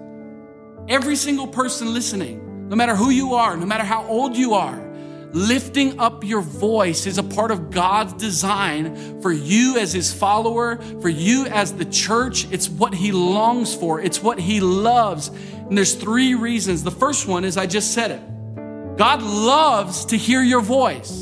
Every 0.88 1.18
single 1.18 1.48
person 1.48 1.94
listening, 1.94 2.70
no 2.70 2.78
matter 2.78 2.96
who 2.96 3.10
you 3.10 3.34
are, 3.34 3.58
no 3.58 3.66
matter 3.66 3.84
how 3.84 4.08
old 4.08 4.38
you 4.38 4.54
are, 4.54 4.90
lifting 5.34 6.00
up 6.00 6.24
your 6.24 6.40
voice 6.40 7.06
is 7.06 7.18
a 7.18 7.24
part 7.24 7.52
of 7.52 7.72
God's 7.72 8.14
design 8.14 9.22
for 9.22 9.34
you 9.34 9.78
as 9.78 9.92
his 9.92 10.14
follower, 10.14 10.78
for 11.02 11.10
you 11.10 11.46
as 11.48 11.74
the 11.74 11.86
church. 11.86 12.50
It's 12.54 12.70
what 12.70 12.94
he 12.94 13.12
longs 13.12 13.76
for, 13.76 14.00
it's 14.00 14.24
what 14.24 14.40
he 14.40 14.62
loves. 14.62 15.28
And 15.28 15.78
there's 15.78 15.96
three 15.96 16.36
reasons. 16.36 16.84
The 16.84 16.92
first 16.92 17.28
one 17.28 17.44
is 17.44 17.58
I 17.58 17.66
just 17.66 17.94
said 17.94 18.12
it 18.12 18.98
God 18.98 19.22
loves 19.22 20.06
to 20.06 20.18
hear 20.18 20.42
your 20.42 20.62
voice. 20.62 21.21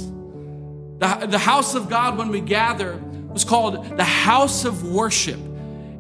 The, 1.00 1.28
the 1.30 1.40
house 1.40 1.76
of 1.76 1.90
God, 1.90 2.18
when 2.18 2.30
we 2.30 2.42
gather, 2.42 2.98
was 3.30 3.44
called 3.44 3.98
the 3.98 4.04
house 4.04 4.66
of 4.66 4.84
worship. 4.84 5.40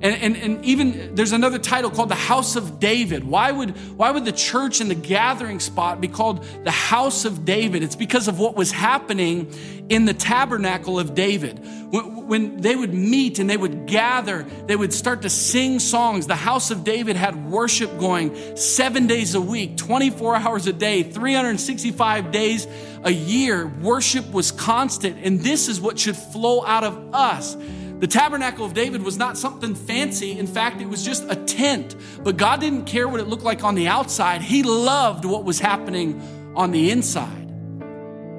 And, 0.01 0.15
and, 0.15 0.37
and 0.37 0.65
even 0.65 1.15
there's 1.15 1.33
another 1.33 1.59
title 1.59 1.91
called 1.91 2.09
the 2.09 2.15
House 2.15 2.55
of 2.55 2.79
David. 2.79 3.25
Why 3.25 3.51
would, 3.51 3.71
why 3.97 4.11
would 4.11 4.23
the 4.23 4.31
church 4.31 4.79
and 4.79 4.89
the 4.89 4.95
gathering 4.95 5.59
spot 5.59 5.99
be 5.99 6.07
called 6.07 6.45
the 6.63 6.71
House 6.71 7.25
of 7.25 7.43
David? 7.43 7.83
It's 7.83 7.97
because 7.97 8.29
of 8.29 8.39
what 8.39 8.55
was 8.55 8.71
happening 8.71 9.53
in 9.89 10.05
the 10.05 10.13
tabernacle 10.13 10.99
of 10.99 11.15
David. 11.15 11.59
When, 11.91 12.27
when 12.27 12.61
they 12.61 12.77
would 12.77 12.93
meet 12.93 13.39
and 13.39 13.49
they 13.49 13.57
would 13.57 13.87
gather, 13.87 14.43
they 14.67 14.75
would 14.77 14.93
start 14.93 15.23
to 15.23 15.29
sing 15.29 15.79
songs. 15.79 16.27
The 16.27 16.35
House 16.35 16.71
of 16.71 16.85
David 16.85 17.17
had 17.17 17.49
worship 17.49 17.99
going 17.99 18.55
seven 18.55 19.05
days 19.05 19.35
a 19.35 19.41
week, 19.41 19.75
24 19.75 20.37
hours 20.37 20.65
a 20.67 20.73
day, 20.73 21.03
365 21.03 22.31
days 22.31 22.67
a 23.03 23.11
year. 23.11 23.67
Worship 23.67 24.31
was 24.31 24.51
constant. 24.51 25.17
And 25.23 25.41
this 25.41 25.67
is 25.67 25.81
what 25.81 25.99
should 25.99 26.15
flow 26.15 26.63
out 26.63 26.85
of 26.85 27.13
us 27.13 27.57
the 27.99 28.07
tabernacle 28.07 28.65
of 28.65 28.73
David 28.73 29.03
was 29.03 29.17
not 29.17 29.37
something 29.37 29.75
fancy. 29.75 30.39
In 30.39 30.47
fact, 30.47 30.81
it 30.81 30.87
was 30.87 31.03
just 31.03 31.25
a 31.29 31.35
tent. 31.35 31.95
But 32.23 32.37
God 32.37 32.61
didn't 32.61 32.85
care 32.85 33.07
what 33.07 33.19
it 33.19 33.27
looked 33.27 33.43
like 33.43 33.63
on 33.63 33.75
the 33.75 33.87
outside, 33.87 34.41
He 34.41 34.63
loved 34.63 35.25
what 35.25 35.43
was 35.43 35.59
happening 35.59 36.21
on 36.55 36.71
the 36.71 36.91
inside. 36.91 37.47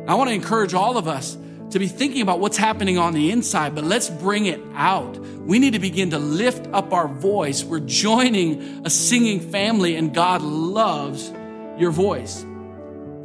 I 0.09 0.14
want 0.14 0.29
to 0.29 0.35
encourage 0.35 0.75
all 0.75 0.97
of 0.97 1.07
us 1.07 1.37
to 1.71 1.79
be 1.79 1.87
thinking 1.87 2.23
about 2.23 2.40
what's 2.40 2.57
happening 2.57 2.99
on 2.99 3.12
the 3.12 3.31
inside, 3.31 3.75
but 3.75 3.85
let's 3.85 4.11
bring 4.11 4.47
it 4.47 4.61
out. 4.75 5.19
We 5.19 5.59
need 5.59 5.75
to 5.75 5.79
begin 5.79 6.11
to 6.11 6.19
lift 6.19 6.67
up 6.73 6.93
our 6.93 7.07
voice. 7.07 7.62
We're 7.62 7.81
joining 7.81 8.85
a 8.85 8.90
singing 8.90 9.40
family, 9.40 9.97
and 9.97 10.12
God 10.12 10.43
loves 10.43 11.31
your 11.79 11.90
voice. 11.90 12.45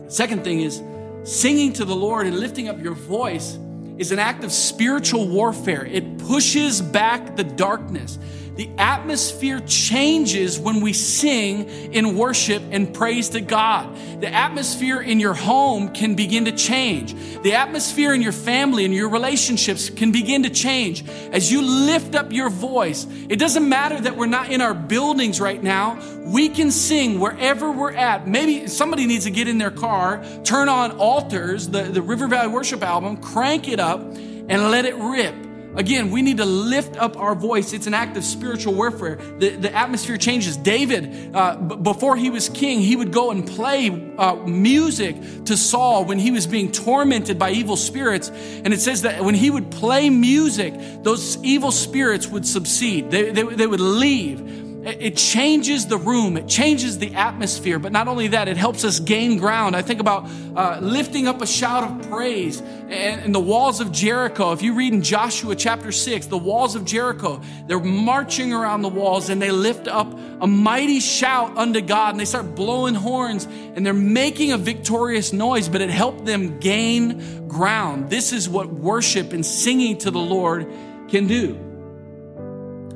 Second 0.08 0.44
thing 0.44 0.60
is 0.60 0.82
singing 1.24 1.74
to 1.74 1.86
the 1.86 1.96
Lord 1.96 2.28
and 2.28 2.40
lifting 2.40 2.68
up 2.68 2.80
your 2.82 2.94
voice 2.94 3.58
is 3.98 4.12
an 4.12 4.20
act 4.20 4.44
of 4.44 4.52
spiritual 4.52 5.28
warfare. 5.28 5.86
It 5.86 6.18
pushes 6.18 6.82
back 6.82 7.36
the 7.36 7.44
darkness. 7.44 8.18
The 8.56 8.70
atmosphere 8.78 9.60
changes 9.68 10.58
when 10.58 10.80
we 10.80 10.94
sing 10.94 11.68
in 11.92 12.16
worship 12.16 12.64
and 12.72 12.94
praise 12.94 13.30
to 13.30 13.42
God. 13.42 13.94
The 14.22 14.34
atmosphere 14.34 15.02
in 15.02 15.20
your 15.20 15.34
home 15.34 15.94
can 15.94 16.16
begin 16.16 16.46
to 16.46 16.54
change. 16.54 17.14
The 17.42 17.54
atmosphere 17.54 18.14
in 18.14 18.22
your 18.22 18.32
family 18.32 18.86
and 18.86 18.94
your 18.94 19.10
relationships 19.10 19.90
can 19.90 20.14
begin 20.14 20.44
to 20.44 20.50
change 20.50 21.04
as 21.34 21.52
you 21.52 21.62
lift 21.62 22.16
up 22.16 22.32
your 22.32 22.50
voice. 22.50 23.06
It 23.28 23.40
doesn't 23.40 23.68
matter 23.68 24.00
that 24.00 24.16
we're 24.16 24.26
not 24.26 24.50
in 24.50 24.62
our 24.62 24.74
buildings 24.74 25.42
right 25.42 25.62
now. 25.62 26.00
We 26.26 26.48
can 26.48 26.72
sing 26.72 27.20
wherever 27.20 27.70
we're 27.72 27.94
at. 27.94 28.26
Maybe 28.26 28.68
somebody 28.68 29.06
needs 29.06 29.26
to 29.26 29.32
get 29.32 29.50
in 29.50 29.58
their 29.58 29.72
car, 29.72 30.24
turn 30.46 30.70
on 30.70 30.92
Altars, 30.98 31.68
the, 31.68 31.84
the 31.84 32.02
River 32.02 32.28
Valley 32.28 32.48
Worship 32.48 32.84
album, 32.84 33.18
crank 33.18 33.68
it 33.68 33.82
up, 33.82 34.00
and 34.00 34.72
let 34.72 34.86
it 34.86 34.96
rip 34.96 35.45
Again, 35.76 36.10
we 36.10 36.22
need 36.22 36.38
to 36.38 36.46
lift 36.46 36.98
up 36.98 37.18
our 37.18 37.36
voice. 37.36 37.74
It's 37.74 37.88
an 37.88 37.94
act 37.94 38.18
of 38.18 38.24
spiritual 38.24 38.74
warfare. 38.74 39.18
The, 39.40 39.50
the 39.50 39.74
atmosphere 39.74 40.18
changes. 40.18 40.58
David, 40.58 41.36
uh, 41.36 41.58
b- 41.58 41.76
before 41.76 42.16
he 42.16 42.30
was 42.30 42.50
king, 42.50 42.80
he 42.80 42.96
would 42.96 43.12
go 43.12 43.32
and 43.32 43.46
play 43.48 43.90
uh, 44.18 44.36
music 44.36 45.16
to 45.46 45.58
Saul 45.58 46.06
when 46.06 46.20
he 46.20 46.32
was 46.32 46.48
being 46.48 46.72
tormented 46.72 47.38
by 47.38 47.52
evil 47.52 47.76
spirits. 47.76 48.30
And 48.30 48.74
it 48.74 48.80
says 48.80 49.04
that 49.04 49.24
when 49.24 49.36
he 49.36 49.50
would 49.50 49.70
play 49.72 50.10
music, 50.10 50.74
those 51.04 51.38
evil 51.44 51.72
spirits 51.72 52.28
would 52.28 52.48
subside, 52.48 53.12
they, 53.12 53.32
they, 53.32 53.44
they 53.44 53.68
would 53.68 53.82
leave. 53.82 54.65
It 54.86 55.18
changes 55.18 55.88
the 55.88 55.98
room, 55.98 56.38
it 56.38 56.48
changes 56.48 57.00
the 57.00 57.16
atmosphere, 57.16 57.80
but 57.80 57.92
not 57.92 58.08
only 58.08 58.28
that, 58.28 58.48
it 58.48 58.56
helps 58.56 58.84
us 58.84 59.00
gain 59.00 59.40
ground. 59.40 59.76
I 59.76 59.82
think 59.82 60.00
about 60.00 60.30
uh, 60.56 60.78
lifting 60.80 61.28
up 61.28 61.42
a 61.42 61.48
shout 61.48 61.84
of 61.84 62.08
praise 62.12 62.62
and, 62.62 63.22
and, 63.22 63.34
the 63.34 63.40
walls 63.40 63.82
of 63.82 63.92
Jericho. 63.92 64.52
If 64.52 64.62
you 64.62 64.76
read 64.76 64.94
in 64.94 65.02
Joshua 65.02 65.56
chapter 65.56 65.92
6, 65.92 66.28
the 66.28 66.38
walls 66.38 66.76
of 66.76 66.86
Jericho, 66.86 67.42
they're 67.66 67.80
marching 67.80 68.54
around 68.54 68.84
the 68.84 68.90
walls 68.90 69.30
and 69.30 69.42
they 69.42 69.50
lift 69.50 69.88
up 69.88 70.14
a 70.40 70.46
mighty 70.46 71.00
shout 71.00 71.58
unto 71.58 71.82
God 71.82 72.12
and 72.12 72.20
they 72.20 72.26
start 72.26 72.54
blowing 72.54 72.94
horns 72.94 73.46
and 73.46 73.84
they're 73.84 73.92
making 73.92 74.52
a 74.52 74.58
victorious 74.58 75.34
noise, 75.34 75.68
but 75.68 75.82
it 75.82 75.90
helped 75.90 76.26
them 76.26 76.60
gain 76.60 77.48
ground. 77.48 78.12
This 78.12 78.32
is 78.32 78.48
what 78.48 78.72
worship 78.72 79.34
and 79.34 79.44
singing 79.44 79.98
to 80.00 80.12
the 80.12 80.20
Lord 80.20 80.72
can 81.08 81.26
do. 81.26 81.56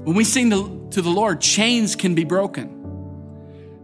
When 0.03 0.15
we 0.15 0.23
sing 0.23 0.51
to 0.51 0.78
the 1.01 1.09
Lord, 1.09 1.41
chains 1.41 1.95
can 1.95 2.15
be 2.15 2.23
broken. 2.23 2.78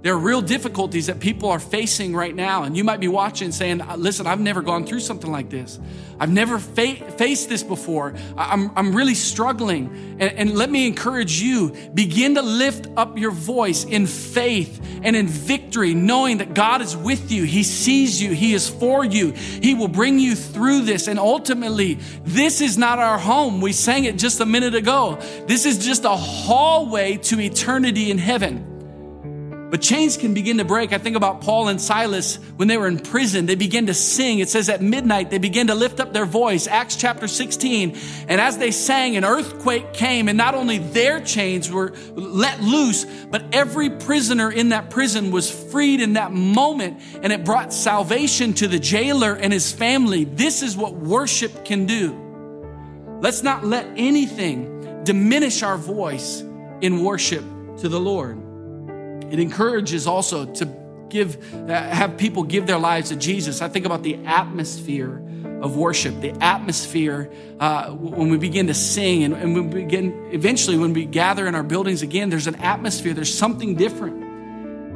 There 0.05 0.13
are 0.13 0.19
real 0.19 0.43
difficulties 0.43 1.07
that 1.07 1.19
people 1.19 1.49
are 1.49 1.57
facing 1.57 2.15
right 2.15 2.35
now. 2.35 2.61
And 2.61 2.77
you 2.77 2.83
might 2.83 2.99
be 2.99 3.07
watching 3.07 3.51
saying, 3.51 3.81
listen, 3.97 4.27
I've 4.27 4.39
never 4.39 4.61
gone 4.61 4.85
through 4.85 4.99
something 4.99 5.31
like 5.31 5.49
this. 5.49 5.79
I've 6.19 6.29
never 6.29 6.59
fa- 6.59 7.11
faced 7.13 7.49
this 7.49 7.63
before. 7.63 8.13
I'm, 8.37 8.69
I'm 8.77 8.95
really 8.95 9.15
struggling. 9.15 9.87
And, 10.19 10.31
and 10.37 10.55
let 10.55 10.69
me 10.69 10.85
encourage 10.85 11.41
you 11.41 11.75
begin 11.95 12.35
to 12.35 12.43
lift 12.43 12.87
up 12.95 13.17
your 13.17 13.31
voice 13.31 13.83
in 13.83 14.05
faith 14.05 14.79
and 15.01 15.15
in 15.15 15.25
victory, 15.25 15.95
knowing 15.95 16.37
that 16.37 16.53
God 16.53 16.83
is 16.83 16.95
with 16.95 17.31
you. 17.31 17.41
He 17.41 17.63
sees 17.63 18.21
you. 18.21 18.31
He 18.31 18.53
is 18.53 18.69
for 18.69 19.03
you. 19.03 19.31
He 19.31 19.73
will 19.73 19.87
bring 19.87 20.19
you 20.19 20.35
through 20.35 20.81
this. 20.81 21.07
And 21.07 21.17
ultimately, 21.17 21.95
this 22.23 22.61
is 22.61 22.77
not 22.77 22.99
our 22.99 23.17
home. 23.17 23.59
We 23.59 23.73
sang 23.73 24.03
it 24.03 24.19
just 24.19 24.39
a 24.39 24.45
minute 24.45 24.75
ago. 24.75 25.17
This 25.47 25.65
is 25.65 25.83
just 25.83 26.05
a 26.05 26.15
hallway 26.15 27.17
to 27.17 27.39
eternity 27.39 28.11
in 28.11 28.19
heaven. 28.19 28.74
But 29.75 29.81
chains 29.81 30.15
can 30.15 30.33
begin 30.33 30.59
to 30.59 30.63
break. 30.63 30.93
I 30.93 30.97
think 30.99 31.17
about 31.17 31.41
Paul 31.41 31.67
and 31.67 31.81
Silas 31.81 32.37
when 32.55 32.69
they 32.69 32.77
were 32.77 32.87
in 32.87 32.97
prison. 32.97 33.45
They 33.45 33.55
began 33.55 33.87
to 33.87 33.93
sing. 33.93 34.39
It 34.39 34.47
says 34.47 34.69
at 34.69 34.81
midnight, 34.81 35.31
they 35.31 35.37
began 35.37 35.67
to 35.67 35.75
lift 35.75 35.99
up 35.99 36.13
their 36.13 36.25
voice. 36.25 36.65
Acts 36.65 36.95
chapter 36.95 37.27
16. 37.27 37.97
And 38.29 38.39
as 38.39 38.57
they 38.57 38.71
sang, 38.71 39.17
an 39.17 39.25
earthquake 39.25 39.91
came, 39.91 40.29
and 40.29 40.37
not 40.37 40.55
only 40.55 40.77
their 40.77 41.19
chains 41.19 41.69
were 41.69 41.91
let 42.13 42.61
loose, 42.61 43.03
but 43.03 43.53
every 43.53 43.89
prisoner 43.89 44.49
in 44.49 44.69
that 44.69 44.91
prison 44.91 45.29
was 45.29 45.51
freed 45.51 45.99
in 45.99 46.13
that 46.13 46.31
moment. 46.31 47.01
And 47.21 47.33
it 47.33 47.43
brought 47.43 47.73
salvation 47.73 48.53
to 48.53 48.69
the 48.69 48.79
jailer 48.79 49.33
and 49.33 49.51
his 49.51 49.73
family. 49.73 50.23
This 50.23 50.61
is 50.61 50.77
what 50.77 50.93
worship 50.93 51.65
can 51.65 51.85
do. 51.85 52.17
Let's 53.19 53.43
not 53.43 53.65
let 53.65 53.85
anything 53.97 55.03
diminish 55.03 55.63
our 55.63 55.75
voice 55.75 56.39
in 56.79 57.03
worship 57.03 57.43
to 57.79 57.89
the 57.89 57.99
Lord. 57.99 58.44
It 59.31 59.39
encourages 59.39 60.07
also 60.07 60.45
to 60.45 60.69
give, 61.09 61.53
uh, 61.53 61.73
have 61.73 62.17
people 62.17 62.43
give 62.43 62.67
their 62.67 62.79
lives 62.79 63.09
to 63.09 63.15
Jesus. 63.15 63.61
I 63.61 63.67
think 63.67 63.85
about 63.85 64.03
the 64.03 64.15
atmosphere 64.25 65.21
of 65.61 65.77
worship, 65.77 66.19
the 66.21 66.31
atmosphere 66.43 67.31
uh, 67.59 67.91
when 67.91 68.29
we 68.29 68.37
begin 68.37 68.67
to 68.67 68.73
sing 68.73 69.23
and, 69.23 69.33
and 69.33 69.55
we 69.55 69.81
begin, 69.83 70.29
eventually, 70.31 70.77
when 70.77 70.93
we 70.93 71.05
gather 71.05 71.47
in 71.47 71.55
our 71.55 71.63
buildings 71.63 72.01
again, 72.01 72.29
there's 72.29 72.47
an 72.47 72.55
atmosphere, 72.55 73.13
there's 73.13 73.33
something 73.33 73.75
different. 73.75 74.23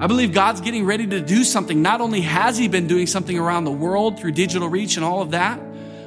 I 0.01 0.07
believe 0.07 0.33
God's 0.33 0.61
getting 0.61 0.85
ready 0.85 1.07
to 1.07 1.21
do 1.21 1.43
something. 1.43 1.81
Not 1.81 2.01
only 2.01 2.21
has 2.21 2.57
He 2.57 2.67
been 2.67 2.87
doing 2.87 3.07
something 3.07 3.37
around 3.37 3.65
the 3.65 3.71
world 3.71 4.19
through 4.19 4.31
digital 4.31 4.69
reach 4.69 4.95
and 4.95 5.03
all 5.03 5.21
of 5.21 5.31
that, 5.31 5.59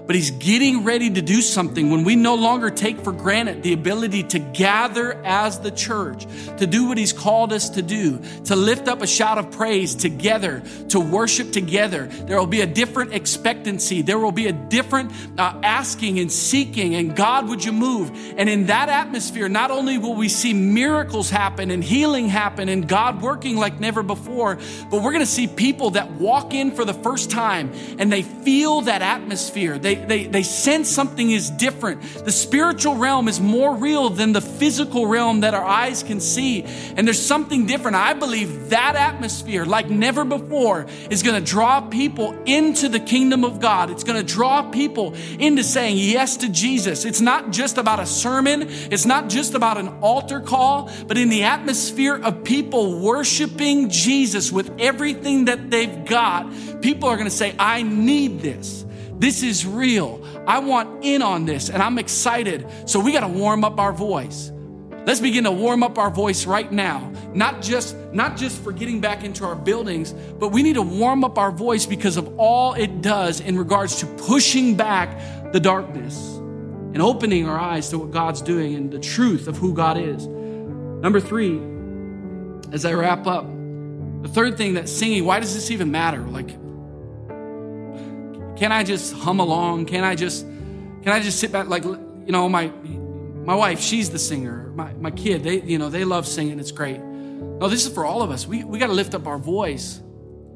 but 0.06 0.16
he's 0.16 0.30
getting 0.32 0.84
ready 0.84 1.10
to 1.10 1.22
do 1.22 1.40
something 1.40 1.90
when 1.90 2.04
we 2.04 2.16
no 2.16 2.34
longer 2.34 2.70
take 2.70 2.98
for 2.98 3.12
granted 3.12 3.62
the 3.62 3.72
ability 3.72 4.22
to 4.24 4.38
gather 4.38 5.14
as 5.24 5.60
the 5.60 5.70
church, 5.70 6.26
to 6.58 6.66
do 6.66 6.88
what 6.88 6.98
he's 6.98 7.12
called 7.12 7.52
us 7.52 7.70
to 7.70 7.82
do, 7.82 8.20
to 8.44 8.56
lift 8.56 8.88
up 8.88 9.02
a 9.02 9.06
shout 9.06 9.38
of 9.38 9.50
praise 9.52 9.94
together, 9.94 10.62
to 10.88 10.98
worship 11.00 11.52
together. 11.52 12.06
There 12.06 12.38
will 12.38 12.46
be 12.46 12.62
a 12.62 12.66
different 12.66 13.12
expectancy. 13.12 14.02
There 14.02 14.18
will 14.18 14.32
be 14.32 14.48
a 14.48 14.52
different 14.52 15.12
uh, 15.38 15.60
asking 15.62 16.18
and 16.18 16.30
seeking, 16.30 16.94
and 16.94 17.14
God, 17.14 17.48
would 17.48 17.64
you 17.64 17.72
move? 17.72 18.10
And 18.36 18.48
in 18.48 18.66
that 18.66 18.88
atmosphere, 18.88 19.48
not 19.48 19.70
only 19.70 19.98
will 19.98 20.14
we 20.14 20.28
see 20.28 20.52
miracles 20.52 21.30
happen 21.30 21.70
and 21.70 21.82
healing 21.82 22.28
happen 22.28 22.68
and 22.68 22.88
God 22.88 23.22
working 23.22 23.56
like 23.56 23.78
never 23.78 24.02
before, 24.02 24.58
but 24.90 25.02
we're 25.02 25.12
going 25.12 25.20
to 25.20 25.26
see 25.26 25.46
people 25.46 25.90
that 25.90 26.10
walk 26.12 26.54
in 26.54 26.72
for 26.72 26.84
the 26.84 26.94
first 26.94 27.30
time 27.30 27.72
and 27.98 28.10
they 28.12 28.22
feel 28.22 28.82
that 28.82 29.02
atmosphere. 29.02 29.78
They 29.78 29.91
they, 29.94 30.04
they, 30.04 30.26
they 30.26 30.42
sense 30.42 30.88
something 30.88 31.30
is 31.30 31.50
different. 31.50 32.02
The 32.24 32.32
spiritual 32.32 32.96
realm 32.96 33.28
is 33.28 33.40
more 33.40 33.76
real 33.76 34.10
than 34.10 34.32
the 34.32 34.40
physical 34.40 35.06
realm 35.06 35.40
that 35.40 35.54
our 35.54 35.64
eyes 35.64 36.02
can 36.02 36.20
see. 36.20 36.64
And 36.96 37.06
there's 37.06 37.24
something 37.24 37.66
different. 37.66 37.96
I 37.96 38.14
believe 38.14 38.70
that 38.70 38.96
atmosphere, 38.96 39.64
like 39.64 39.90
never 39.90 40.24
before, 40.24 40.86
is 41.10 41.22
going 41.22 41.42
to 41.42 41.50
draw 41.50 41.80
people 41.80 42.32
into 42.46 42.88
the 42.88 43.00
kingdom 43.00 43.44
of 43.44 43.60
God. 43.60 43.90
It's 43.90 44.04
going 44.04 44.24
to 44.24 44.32
draw 44.32 44.70
people 44.70 45.14
into 45.38 45.64
saying 45.64 45.96
yes 45.98 46.38
to 46.38 46.48
Jesus. 46.48 47.04
It's 47.04 47.20
not 47.20 47.50
just 47.50 47.78
about 47.78 48.00
a 48.00 48.06
sermon, 48.06 48.62
it's 48.62 49.06
not 49.06 49.28
just 49.28 49.54
about 49.54 49.78
an 49.78 49.88
altar 50.00 50.40
call, 50.40 50.90
but 51.06 51.18
in 51.18 51.28
the 51.28 51.44
atmosphere 51.44 52.16
of 52.16 52.44
people 52.44 53.00
worshiping 53.00 53.90
Jesus 53.90 54.50
with 54.50 54.70
everything 54.78 55.46
that 55.46 55.70
they've 55.70 56.04
got, 56.04 56.50
people 56.80 57.08
are 57.08 57.16
going 57.16 57.28
to 57.28 57.30
say, 57.30 57.54
I 57.58 57.82
need 57.82 58.40
this. 58.40 58.84
This 59.22 59.44
is 59.44 59.64
real. 59.64 60.20
I 60.48 60.58
want 60.58 61.04
in 61.04 61.22
on 61.22 61.44
this 61.44 61.70
and 61.70 61.80
I'm 61.80 61.96
excited. 61.96 62.66
So 62.86 62.98
we 62.98 63.12
got 63.12 63.20
to 63.20 63.28
warm 63.28 63.62
up 63.62 63.78
our 63.78 63.92
voice. 63.92 64.50
Let's 65.06 65.20
begin 65.20 65.44
to 65.44 65.52
warm 65.52 65.84
up 65.84 65.96
our 65.96 66.10
voice 66.10 66.44
right 66.44 66.72
now. 66.72 67.08
Not 67.32 67.62
just 67.62 67.96
not 68.12 68.36
just 68.36 68.60
for 68.64 68.72
getting 68.72 69.00
back 69.00 69.22
into 69.22 69.44
our 69.44 69.54
buildings, 69.54 70.12
but 70.12 70.48
we 70.48 70.64
need 70.64 70.72
to 70.72 70.82
warm 70.82 71.22
up 71.22 71.38
our 71.38 71.52
voice 71.52 71.86
because 71.86 72.16
of 72.16 72.36
all 72.36 72.74
it 72.74 73.00
does 73.00 73.38
in 73.38 73.56
regards 73.56 74.00
to 74.00 74.06
pushing 74.06 74.76
back 74.76 75.52
the 75.52 75.60
darkness 75.60 76.16
and 76.16 77.00
opening 77.00 77.48
our 77.48 77.60
eyes 77.60 77.90
to 77.90 77.98
what 77.98 78.10
God's 78.10 78.42
doing 78.42 78.74
and 78.74 78.90
the 78.90 78.98
truth 78.98 79.46
of 79.46 79.56
who 79.56 79.72
God 79.72 79.98
is. 79.98 80.26
Number 80.26 81.20
3, 81.20 81.60
as 82.72 82.84
I 82.84 82.92
wrap 82.94 83.28
up, 83.28 83.46
the 84.22 84.28
third 84.28 84.58
thing 84.58 84.74
that 84.74 84.88
singing, 84.88 85.24
why 85.24 85.38
does 85.38 85.54
this 85.54 85.70
even 85.70 85.92
matter? 85.92 86.22
Like 86.22 86.56
can 88.62 88.70
I 88.70 88.84
just 88.84 89.12
hum 89.14 89.40
along? 89.40 89.86
Can 89.86 90.04
I 90.04 90.14
just 90.14 90.46
can 90.46 91.08
I 91.08 91.18
just 91.18 91.40
sit 91.40 91.50
back 91.50 91.66
like 91.66 91.82
you 91.82 92.28
know 92.28 92.48
my 92.48 92.68
my 92.68 93.56
wife, 93.56 93.80
she's 93.80 94.08
the 94.08 94.20
singer. 94.20 94.70
My 94.76 94.92
my 94.92 95.10
kid, 95.10 95.42
they 95.42 95.62
you 95.62 95.78
know, 95.78 95.88
they 95.88 96.04
love 96.04 96.28
singing. 96.28 96.60
It's 96.60 96.70
great. 96.70 97.00
No, 97.00 97.68
this 97.68 97.84
is 97.84 97.92
for 97.92 98.04
all 98.04 98.22
of 98.22 98.30
us. 98.30 98.46
We 98.46 98.62
we 98.62 98.78
got 98.78 98.86
to 98.86 98.92
lift 98.92 99.16
up 99.16 99.26
our 99.26 99.36
voice 99.36 100.00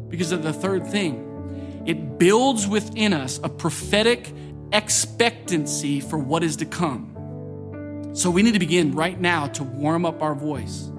because 0.08 0.30
of 0.30 0.44
the 0.44 0.52
third 0.52 0.86
thing. 0.86 1.82
It 1.84 2.16
builds 2.16 2.68
within 2.68 3.12
us 3.12 3.40
a 3.42 3.48
prophetic 3.48 4.32
expectancy 4.72 5.98
for 6.00 6.16
what 6.16 6.44
is 6.44 6.54
to 6.58 6.64
come. 6.64 8.12
So 8.14 8.30
we 8.30 8.44
need 8.44 8.52
to 8.52 8.60
begin 8.60 8.94
right 8.94 9.20
now 9.20 9.48
to 9.48 9.64
warm 9.64 10.06
up 10.06 10.22
our 10.22 10.36
voice. 10.36 10.92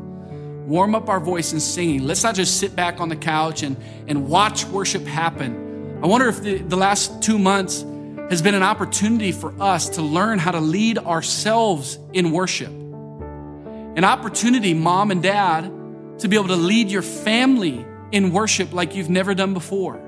Warm 0.65 0.93
up 0.93 1.07
our 1.07 1.21
voice 1.21 1.53
in 1.53 1.61
singing. 1.61 2.05
Let's 2.05 2.23
not 2.23 2.35
just 2.35 2.59
sit 2.59 2.75
back 2.75 2.99
on 2.99 3.07
the 3.07 3.15
couch 3.15 3.63
and, 3.63 3.77
and 4.09 4.27
watch 4.27 4.65
worship 4.65 5.05
happen 5.05 5.66
I 6.01 6.05
wonder 6.05 6.27
if 6.27 6.41
the, 6.41 6.59
the 6.59 6.77
last 6.77 7.23
two 7.23 7.39
months 7.39 7.83
has 8.29 8.41
been 8.41 8.53
an 8.53 8.61
opportunity 8.61 9.31
for 9.31 9.53
us 9.59 9.89
to 9.89 10.03
learn 10.03 10.37
how 10.37 10.51
to 10.51 10.59
lead 10.59 10.99
ourselves 10.99 11.97
in 12.13 12.31
worship. 12.31 12.69
An 12.69 14.03
opportunity, 14.03 14.75
mom 14.75 15.09
and 15.09 15.23
dad, 15.23 15.63
to 16.19 16.27
be 16.27 16.35
able 16.35 16.49
to 16.49 16.55
lead 16.55 16.91
your 16.91 17.01
family 17.01 17.83
in 18.11 18.31
worship 18.31 18.73
like 18.73 18.95
you've 18.95 19.09
never 19.09 19.33
done 19.33 19.55
before. 19.55 19.99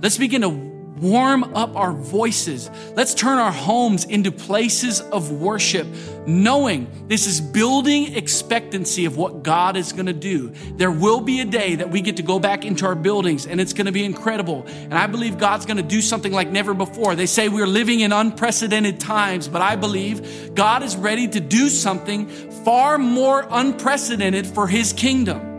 Let's 0.00 0.18
begin 0.18 0.42
to 0.42 0.73
warm 0.98 1.44
up 1.54 1.74
our 1.76 1.92
voices. 1.92 2.70
Let's 2.94 3.14
turn 3.14 3.38
our 3.38 3.52
homes 3.52 4.04
into 4.04 4.30
places 4.30 5.00
of 5.00 5.30
worship, 5.32 5.86
knowing 6.26 6.88
this 7.08 7.26
is 7.26 7.40
building 7.40 8.14
expectancy 8.14 9.04
of 9.04 9.16
what 9.16 9.42
God 9.42 9.76
is 9.76 9.92
going 9.92 10.06
to 10.06 10.12
do. 10.12 10.52
There 10.76 10.90
will 10.90 11.20
be 11.20 11.40
a 11.40 11.44
day 11.44 11.76
that 11.76 11.90
we 11.90 12.00
get 12.00 12.16
to 12.16 12.22
go 12.22 12.38
back 12.38 12.64
into 12.64 12.86
our 12.86 12.94
buildings 12.94 13.46
and 13.46 13.60
it's 13.60 13.72
going 13.72 13.86
to 13.86 13.92
be 13.92 14.04
incredible. 14.04 14.64
And 14.66 14.94
I 14.94 15.06
believe 15.06 15.38
God's 15.38 15.66
going 15.66 15.76
to 15.78 15.82
do 15.82 16.00
something 16.00 16.32
like 16.32 16.50
never 16.50 16.74
before. 16.74 17.14
They 17.14 17.26
say 17.26 17.48
we're 17.48 17.66
living 17.66 18.00
in 18.00 18.12
unprecedented 18.12 19.00
times, 19.00 19.48
but 19.48 19.62
I 19.62 19.76
believe 19.76 20.54
God 20.54 20.82
is 20.82 20.96
ready 20.96 21.28
to 21.28 21.40
do 21.40 21.68
something 21.68 22.28
far 22.64 22.98
more 22.98 23.46
unprecedented 23.50 24.46
for 24.46 24.66
his 24.66 24.92
kingdom. 24.92 25.53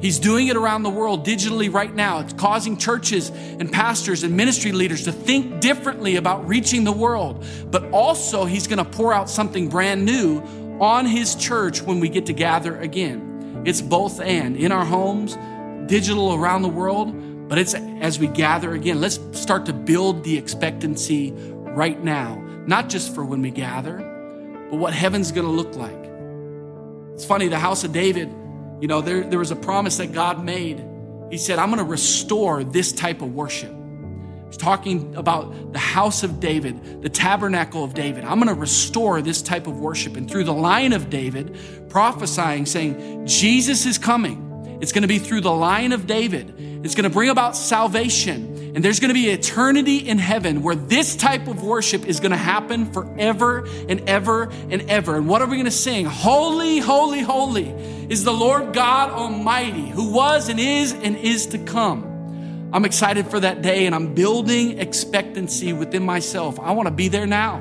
He's 0.00 0.20
doing 0.20 0.46
it 0.46 0.56
around 0.56 0.84
the 0.84 0.90
world 0.90 1.26
digitally 1.26 1.72
right 1.72 1.92
now. 1.92 2.20
It's 2.20 2.32
causing 2.32 2.76
churches 2.76 3.30
and 3.30 3.70
pastors 3.70 4.22
and 4.22 4.36
ministry 4.36 4.70
leaders 4.70 5.04
to 5.04 5.12
think 5.12 5.60
differently 5.60 6.16
about 6.16 6.46
reaching 6.46 6.84
the 6.84 6.92
world. 6.92 7.44
But 7.68 7.90
also, 7.90 8.44
He's 8.44 8.68
going 8.68 8.78
to 8.78 8.84
pour 8.84 9.12
out 9.12 9.28
something 9.28 9.68
brand 9.68 10.04
new 10.04 10.40
on 10.80 11.04
His 11.04 11.34
church 11.34 11.82
when 11.82 11.98
we 11.98 12.08
get 12.08 12.26
to 12.26 12.32
gather 12.32 12.78
again. 12.78 13.62
It's 13.66 13.80
both 13.80 14.20
and 14.20 14.56
in 14.56 14.70
our 14.70 14.84
homes, 14.84 15.36
digital 15.90 16.32
around 16.32 16.62
the 16.62 16.68
world, 16.68 17.48
but 17.48 17.58
it's 17.58 17.74
as 17.74 18.20
we 18.20 18.28
gather 18.28 18.74
again. 18.74 19.00
Let's 19.00 19.18
start 19.32 19.66
to 19.66 19.72
build 19.72 20.22
the 20.22 20.38
expectancy 20.38 21.32
right 21.32 22.00
now, 22.02 22.36
not 22.68 22.88
just 22.88 23.14
for 23.16 23.24
when 23.24 23.42
we 23.42 23.50
gather, 23.50 23.96
but 24.70 24.76
what 24.76 24.94
heaven's 24.94 25.32
going 25.32 25.46
to 25.46 25.52
look 25.52 25.74
like. 25.74 25.96
It's 27.14 27.24
funny, 27.24 27.48
the 27.48 27.58
house 27.58 27.82
of 27.82 27.92
David 27.92 28.32
you 28.80 28.88
know, 28.88 29.00
there, 29.00 29.22
there 29.22 29.38
was 29.38 29.50
a 29.50 29.56
promise 29.56 29.96
that 29.98 30.12
God 30.12 30.44
made. 30.44 30.84
He 31.30 31.38
said, 31.38 31.58
I'm 31.58 31.68
going 31.68 31.78
to 31.78 31.84
restore 31.84 32.64
this 32.64 32.92
type 32.92 33.22
of 33.22 33.34
worship. 33.34 33.74
He's 34.46 34.56
talking 34.56 35.14
about 35.14 35.72
the 35.74 35.78
house 35.78 36.22
of 36.22 36.40
David, 36.40 37.02
the 37.02 37.10
tabernacle 37.10 37.84
of 37.84 37.92
David. 37.92 38.24
I'm 38.24 38.40
going 38.40 38.54
to 38.54 38.58
restore 38.58 39.20
this 39.20 39.42
type 39.42 39.66
of 39.66 39.78
worship. 39.78 40.16
And 40.16 40.30
through 40.30 40.44
the 40.44 40.54
line 40.54 40.94
of 40.94 41.10
David, 41.10 41.58
prophesying, 41.90 42.64
saying, 42.64 43.26
Jesus 43.26 43.84
is 43.84 43.98
coming. 43.98 44.47
It's 44.80 44.92
going 44.92 45.02
to 45.02 45.08
be 45.08 45.18
through 45.18 45.40
the 45.40 45.52
line 45.52 45.92
of 45.92 46.06
David. 46.06 46.54
It's 46.84 46.94
going 46.94 47.04
to 47.04 47.10
bring 47.10 47.30
about 47.30 47.56
salvation. 47.56 48.72
And 48.74 48.84
there's 48.84 49.00
going 49.00 49.08
to 49.08 49.14
be 49.14 49.28
eternity 49.28 49.96
in 49.96 50.18
heaven 50.18 50.62
where 50.62 50.76
this 50.76 51.16
type 51.16 51.48
of 51.48 51.64
worship 51.64 52.06
is 52.06 52.20
going 52.20 52.30
to 52.30 52.36
happen 52.36 52.92
forever 52.92 53.66
and 53.88 54.08
ever 54.08 54.50
and 54.70 54.82
ever. 54.82 55.16
And 55.16 55.26
what 55.26 55.42
are 55.42 55.46
we 55.46 55.56
going 55.56 55.64
to 55.64 55.70
sing? 55.70 56.04
Holy, 56.04 56.78
holy, 56.78 57.20
holy 57.20 57.70
is 58.08 58.22
the 58.22 58.32
Lord 58.32 58.72
God 58.74 59.10
Almighty 59.10 59.88
who 59.88 60.12
was 60.12 60.48
and 60.48 60.60
is 60.60 60.92
and 60.92 61.16
is 61.16 61.46
to 61.48 61.58
come. 61.58 62.70
I'm 62.72 62.84
excited 62.84 63.26
for 63.28 63.40
that 63.40 63.62
day 63.62 63.86
and 63.86 63.94
I'm 63.94 64.14
building 64.14 64.78
expectancy 64.78 65.72
within 65.72 66.04
myself. 66.04 66.60
I 66.60 66.72
want 66.72 66.86
to 66.86 66.94
be 66.94 67.08
there 67.08 67.26
now. 67.26 67.56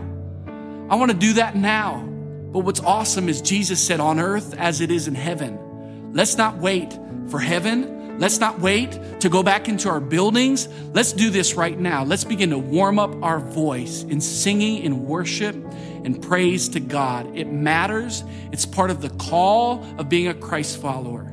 I 0.89 0.95
want 0.95 1.11
to 1.11 1.17
do 1.17 1.33
that 1.33 1.55
now. 1.55 2.03
But 2.51 2.59
what's 2.59 2.81
awesome 2.81 3.27
is 3.27 3.41
Jesus 3.41 3.79
said, 3.79 3.99
on 3.99 4.19
earth 4.19 4.53
as 4.55 4.81
it 4.81 4.91
is 4.91 5.07
in 5.07 5.15
heaven. 5.15 5.57
Let's 6.13 6.37
not 6.37 6.57
wait 6.57 6.97
for 7.29 7.39
heaven. 7.39 8.19
Let's 8.19 8.39
not 8.39 8.59
wait 8.59 9.19
to 9.19 9.29
go 9.29 9.43
back 9.43 9.69
into 9.69 9.89
our 9.89 9.99
buildings. 9.99 10.67
Let's 10.93 11.13
do 11.13 11.29
this 11.29 11.53
right 11.53 11.77
now. 11.77 12.03
Let's 12.03 12.23
begin 12.23 12.49
to 12.49 12.57
warm 12.57 12.97
up 12.97 13.15
our 13.21 13.39
voice 13.39 14.03
in 14.03 14.19
singing, 14.21 14.83
in 14.83 15.05
worship, 15.05 15.55
and 16.03 16.21
praise 16.21 16.69
to 16.69 16.79
God. 16.79 17.37
It 17.37 17.51
matters. 17.51 18.23
It's 18.51 18.65
part 18.65 18.89
of 18.89 19.01
the 19.01 19.09
call 19.09 19.83
of 19.99 20.09
being 20.09 20.27
a 20.27 20.33
Christ 20.33 20.81
follower. 20.81 21.31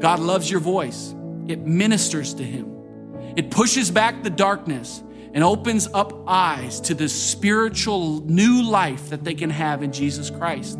God 0.00 0.18
loves 0.18 0.50
your 0.50 0.60
voice, 0.60 1.14
it 1.46 1.60
ministers 1.60 2.34
to 2.34 2.42
Him, 2.42 3.32
it 3.36 3.50
pushes 3.50 3.90
back 3.90 4.24
the 4.24 4.30
darkness 4.30 5.02
and 5.32 5.42
opens 5.42 5.88
up 5.94 6.12
eyes 6.26 6.80
to 6.82 6.94
the 6.94 7.08
spiritual 7.08 8.20
new 8.26 8.62
life 8.62 9.10
that 9.10 9.24
they 9.24 9.34
can 9.34 9.48
have 9.48 9.82
in 9.82 9.92
Jesus 9.92 10.28
Christ. 10.28 10.78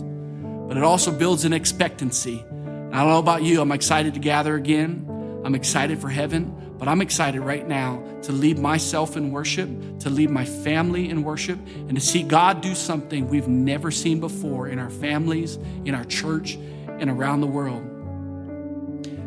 But 0.68 0.76
it 0.76 0.82
also 0.82 1.10
builds 1.10 1.44
an 1.44 1.52
expectancy. 1.52 2.44
I 2.92 3.00
don't 3.00 3.08
know 3.08 3.18
about 3.18 3.42
you, 3.42 3.60
I'm 3.60 3.72
excited 3.72 4.14
to 4.14 4.20
gather 4.20 4.54
again. 4.54 5.08
I'm 5.44 5.54
excited 5.54 5.98
for 5.98 6.08
heaven, 6.08 6.74
but 6.78 6.88
I'm 6.88 7.00
excited 7.00 7.40
right 7.40 7.66
now 7.66 8.02
to 8.22 8.32
lead 8.32 8.58
myself 8.58 9.16
in 9.16 9.32
worship, 9.32 9.68
to 10.00 10.10
lead 10.10 10.30
my 10.30 10.44
family 10.44 11.08
in 11.10 11.24
worship, 11.24 11.58
and 11.76 11.94
to 11.94 12.00
see 12.00 12.22
God 12.22 12.60
do 12.60 12.74
something 12.74 13.28
we've 13.28 13.48
never 13.48 13.90
seen 13.90 14.20
before 14.20 14.68
in 14.68 14.78
our 14.78 14.90
families, 14.90 15.56
in 15.84 15.94
our 15.94 16.04
church, 16.04 16.56
and 16.86 17.10
around 17.10 17.40
the 17.40 17.46
world. 17.46 17.82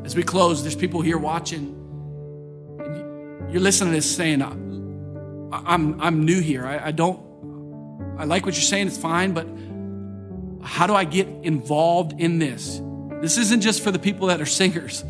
As 0.06 0.16
we 0.16 0.24
close, 0.24 0.62
there's 0.62 0.76
people 0.76 1.02
here 1.02 1.18
watching. 1.18 1.74
You're 3.52 3.62
listening 3.62 3.90
to 3.90 3.98
this 3.98 4.16
saying, 4.16 4.42
I'm, 4.42 6.00
I'm 6.00 6.24
new 6.24 6.40
here. 6.40 6.66
I, 6.66 6.88
I 6.88 6.92
don't, 6.92 7.20
I 8.18 8.26
like 8.26 8.46
what 8.46 8.54
you're 8.54 8.62
saying, 8.62 8.88
it's 8.88 8.98
fine, 8.98 9.34
but 9.34 9.48
how 10.66 10.88
do 10.88 10.94
I 10.94 11.04
get 11.04 11.28
involved 11.44 12.14
in 12.22 12.40
this? 12.40 12.80
This 13.22 13.38
isn't 13.38 13.62
just 13.62 13.84
for 13.84 13.92
the 13.92 14.00
people 14.00 14.28
that 14.28 14.42
are 14.42 14.46
singers. 14.46 15.04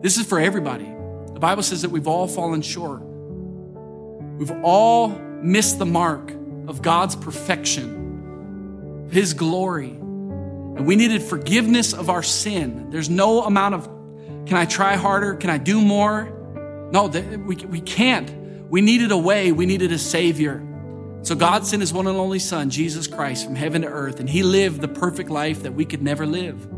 This 0.00 0.16
is 0.16 0.26
for 0.26 0.38
everybody. 0.38 0.84
The 0.84 1.40
Bible 1.40 1.62
says 1.62 1.82
that 1.82 1.90
we've 1.90 2.08
all 2.08 2.26
fallen 2.26 2.62
short. 2.62 3.02
We've 3.02 4.52
all 4.62 5.08
missed 5.08 5.78
the 5.78 5.86
mark 5.86 6.30
of 6.68 6.82
God's 6.82 7.16
perfection, 7.16 9.08
His 9.10 9.34
glory. 9.34 9.90
And 9.90 10.86
we 10.86 10.94
needed 10.96 11.22
forgiveness 11.22 11.92
of 11.92 12.10
our 12.10 12.22
sin. 12.22 12.90
There's 12.90 13.10
no 13.10 13.42
amount 13.42 13.74
of, 13.74 13.84
can 14.46 14.56
I 14.56 14.64
try 14.64 14.94
harder? 14.96 15.34
Can 15.34 15.50
I 15.50 15.58
do 15.58 15.80
more? 15.80 16.88
No, 16.92 17.06
we, 17.06 17.56
we 17.56 17.80
can't. 17.80 18.30
We 18.70 18.80
needed 18.80 19.10
a 19.10 19.16
way, 19.16 19.50
we 19.50 19.66
needed 19.66 19.92
a 19.92 19.98
Savior. 19.98 20.62
So 21.22 21.34
God 21.34 21.66
sent 21.66 21.80
His 21.80 21.92
one 21.92 22.06
and 22.06 22.16
only 22.16 22.38
Son, 22.38 22.70
Jesus 22.70 23.06
Christ, 23.06 23.44
from 23.44 23.54
heaven 23.54 23.82
to 23.82 23.88
earth, 23.88 24.20
and 24.20 24.28
He 24.28 24.42
lived 24.42 24.80
the 24.80 24.88
perfect 24.88 25.30
life 25.30 25.62
that 25.64 25.74
we 25.74 25.84
could 25.84 26.02
never 26.02 26.26
live. 26.26 26.68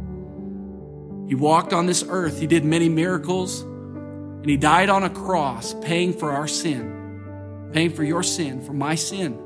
He 1.28 1.36
walked 1.36 1.72
on 1.72 1.86
this 1.86 2.04
earth, 2.08 2.40
he 2.40 2.48
did 2.48 2.64
many 2.64 2.88
miracles, 2.88 3.60
and 3.60 4.50
he 4.50 4.56
died 4.56 4.88
on 4.88 5.04
a 5.04 5.10
cross, 5.10 5.74
paying 5.80 6.12
for 6.12 6.32
our 6.32 6.48
sin, 6.48 7.70
paying 7.72 7.92
for 7.92 8.02
your 8.02 8.24
sin, 8.24 8.60
for 8.62 8.72
my 8.72 8.96
sin. 8.96 9.38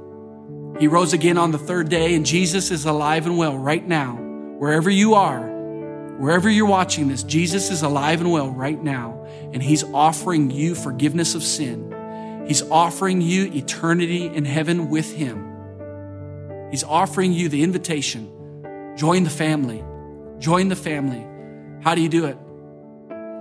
He 0.80 0.88
rose 0.88 1.12
again 1.12 1.37
on 1.37 1.50
the 1.50 1.59
third 1.59 1.90
day, 1.90 2.14
and 2.14 2.24
Jesus 2.24 2.70
is 2.70 2.87
alive 2.87 3.26
and 3.26 3.37
well 3.37 3.59
right 3.59 3.87
now, 3.87 4.14
wherever 4.16 4.88
you 4.88 5.12
are, 5.12 5.46
wherever 6.16 6.48
you're 6.48 6.64
watching 6.64 7.09
this. 7.09 7.22
Jesus 7.22 7.70
is 7.70 7.83
alive 7.83 8.22
and 8.22 8.33
well 8.33 8.48
right 8.48 8.83
now, 8.83 9.26
and 9.52 9.62
he's 9.62 9.85
offering 9.85 10.50
you 10.50 10.74
forgiveness 10.74 11.35
of 11.35 11.42
sin. 11.42 11.93
He's 12.46 12.62
offering 12.62 13.20
you 13.20 13.50
eternity 13.52 14.26
in 14.26 14.44
heaven 14.44 14.90
with 14.90 15.12
him. 15.14 15.50
He's 16.70 16.85
offering 16.85 17.33
you 17.33 17.48
the 17.48 17.62
invitation 17.62 18.30
join 18.96 19.24
the 19.24 19.30
family, 19.30 19.85
join 20.38 20.68
the 20.68 20.76
family. 20.76 21.24
How 21.83 21.94
do 21.94 22.00
you 22.00 22.09
do 22.09 22.26
it? 22.26 22.38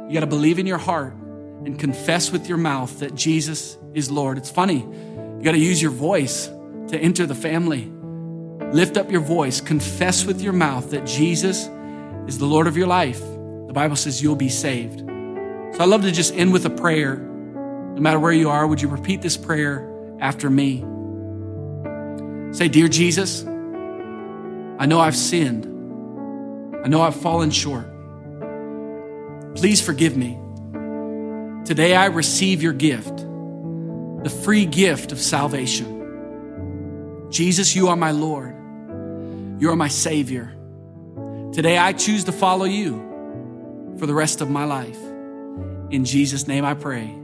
You 0.08 0.14
got 0.14 0.22
to 0.22 0.28
believe 0.28 0.60
in 0.60 0.68
your 0.68 0.78
heart 0.78 1.14
and 1.14 1.80
confess 1.80 2.32
with 2.32 2.48
your 2.48 2.58
mouth 2.58 3.00
that 3.00 3.16
Jesus 3.16 3.78
is 3.94 4.12
Lord. 4.12 4.38
It's 4.38 4.50
funny. 4.52 4.80
You 4.80 5.42
got 5.44 5.54
to 5.54 5.58
use 5.58 5.82
your 5.82 5.92
voice 5.92 6.48
to 6.90 6.98
enter 6.98 7.26
the 7.26 7.36
family. 7.36 7.92
Lift 8.72 8.98
up 8.98 9.12
your 9.12 9.22
voice, 9.22 9.62
confess 9.62 10.26
with 10.26 10.42
your 10.42 10.54
mouth 10.54 10.92
that 10.92 11.06
Jesus 11.06 11.70
is 12.28 12.38
the 12.38 12.46
Lord 12.46 12.68
of 12.68 12.78
your 12.78 12.88
life. 12.88 13.20
The 13.20 13.74
Bible 13.74 13.96
says 13.96 14.22
you'll 14.22 14.36
be 14.36 14.50
saved. 14.50 15.00
So 15.00 15.78
I 15.80 15.86
love 15.86 16.04
to 16.04 16.12
just 16.12 16.34
end 16.36 16.54
with 16.54 16.66
a 16.66 16.70
prayer. 16.70 17.30
No 17.96 18.02
matter 18.02 18.20
where 18.20 18.32
you 18.32 18.50
are, 18.50 18.66
would 18.66 18.82
you 18.82 18.88
repeat 18.88 19.22
this 19.22 19.38
prayer 19.38 19.88
after 20.20 20.50
me? 20.50 20.84
Say, 22.54 22.68
Dear 22.68 22.88
Jesus, 22.88 23.44
I 23.44 24.86
know 24.88 25.00
I've 25.00 25.16
sinned. 25.16 25.66
I 26.84 26.88
know 26.88 27.02
I've 27.02 27.16
fallen 27.16 27.52
short. 27.52 27.86
Please 29.56 29.80
forgive 29.80 30.18
me. 30.18 30.40
Today 31.66 31.96
I 31.96 32.08
receive 32.08 32.64
your 32.64 32.74
gift, 32.74 33.16
the 33.16 34.42
free 34.44 34.66
gift 34.66 35.12
of 35.12 35.20
salvation. 35.20 37.28
Jesus, 37.30 37.76
you 37.76 37.90
are 37.90 37.96
my 37.96 38.12
Lord. 38.12 38.56
You 39.62 39.70
are 39.70 39.76
my 39.76 39.88
Savior. 39.88 40.56
Today 41.54 41.78
I 41.78 41.94
choose 41.94 42.24
to 42.26 42.32
follow 42.32 42.66
you 42.66 43.96
for 43.98 44.08
the 44.08 44.14
rest 44.14 44.42
of 44.42 44.50
my 44.50 44.66
life. 44.66 45.00
In 45.92 46.04
Jesus' 46.04 46.48
name 46.48 46.66
I 46.66 46.74
pray. 46.74 47.23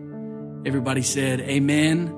Everybody 0.65 1.01
said, 1.01 1.41
Amen. 1.41 2.15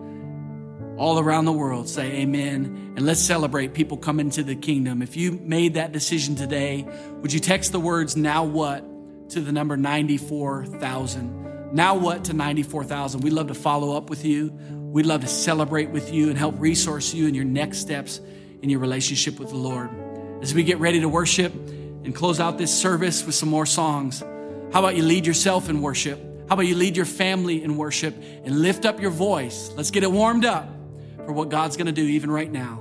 All 0.97 1.19
around 1.19 1.45
the 1.45 1.51
world 1.53 1.89
say 1.89 2.21
amen. 2.21 2.93
And 2.95 3.05
let's 3.05 3.19
celebrate 3.19 3.73
people 3.73 3.97
coming 3.97 4.29
to 4.31 4.43
the 4.43 4.55
kingdom. 4.55 5.01
If 5.01 5.17
you 5.17 5.31
made 5.31 5.73
that 5.73 5.93
decision 5.93 6.35
today, 6.35 6.87
would 7.21 7.33
you 7.33 7.39
text 7.39 7.71
the 7.71 7.79
words, 7.79 8.15
now 8.15 8.43
what? 8.43 8.85
to 9.31 9.39
the 9.39 9.51
number 9.51 9.77
94,000. 9.77 11.73
Now 11.73 11.95
what 11.95 12.25
to 12.25 12.33
94,000? 12.33 13.21
We'd 13.21 13.31
love 13.33 13.47
to 13.47 13.53
follow 13.53 13.95
up 13.95 14.09
with 14.09 14.25
you. 14.25 14.51
We'd 14.71 15.05
love 15.05 15.21
to 15.21 15.27
celebrate 15.27 15.89
with 15.89 16.13
you 16.13 16.29
and 16.29 16.37
help 16.37 16.55
resource 16.59 17.13
you 17.13 17.27
in 17.27 17.33
your 17.33 17.45
next 17.45 17.79
steps 17.79 18.19
in 18.61 18.69
your 18.69 18.79
relationship 18.79 19.39
with 19.39 19.49
the 19.49 19.55
Lord. 19.55 19.89
As 20.41 20.53
we 20.53 20.63
get 20.63 20.79
ready 20.79 20.99
to 20.99 21.09
worship 21.09 21.53
and 21.53 22.13
close 22.13 22.39
out 22.39 22.57
this 22.57 22.77
service 22.77 23.25
with 23.25 23.35
some 23.35 23.49
more 23.49 23.65
songs, 23.65 24.19
how 24.19 24.79
about 24.79 24.95
you 24.95 25.03
lead 25.03 25.25
yourself 25.25 25.69
in 25.69 25.81
worship? 25.81 26.19
How 26.51 26.55
about 26.55 26.67
you 26.67 26.75
lead 26.75 26.97
your 26.97 27.05
family 27.05 27.63
in 27.63 27.77
worship 27.77 28.13
and 28.43 28.61
lift 28.61 28.85
up 28.85 28.99
your 28.99 29.09
voice? 29.09 29.71
Let's 29.77 29.89
get 29.89 30.03
it 30.03 30.11
warmed 30.11 30.43
up 30.43 30.67
for 31.25 31.31
what 31.31 31.47
God's 31.47 31.77
going 31.77 31.85
to 31.85 31.93
do 31.93 32.03
even 32.03 32.29
right 32.29 32.51
now. 32.51 32.80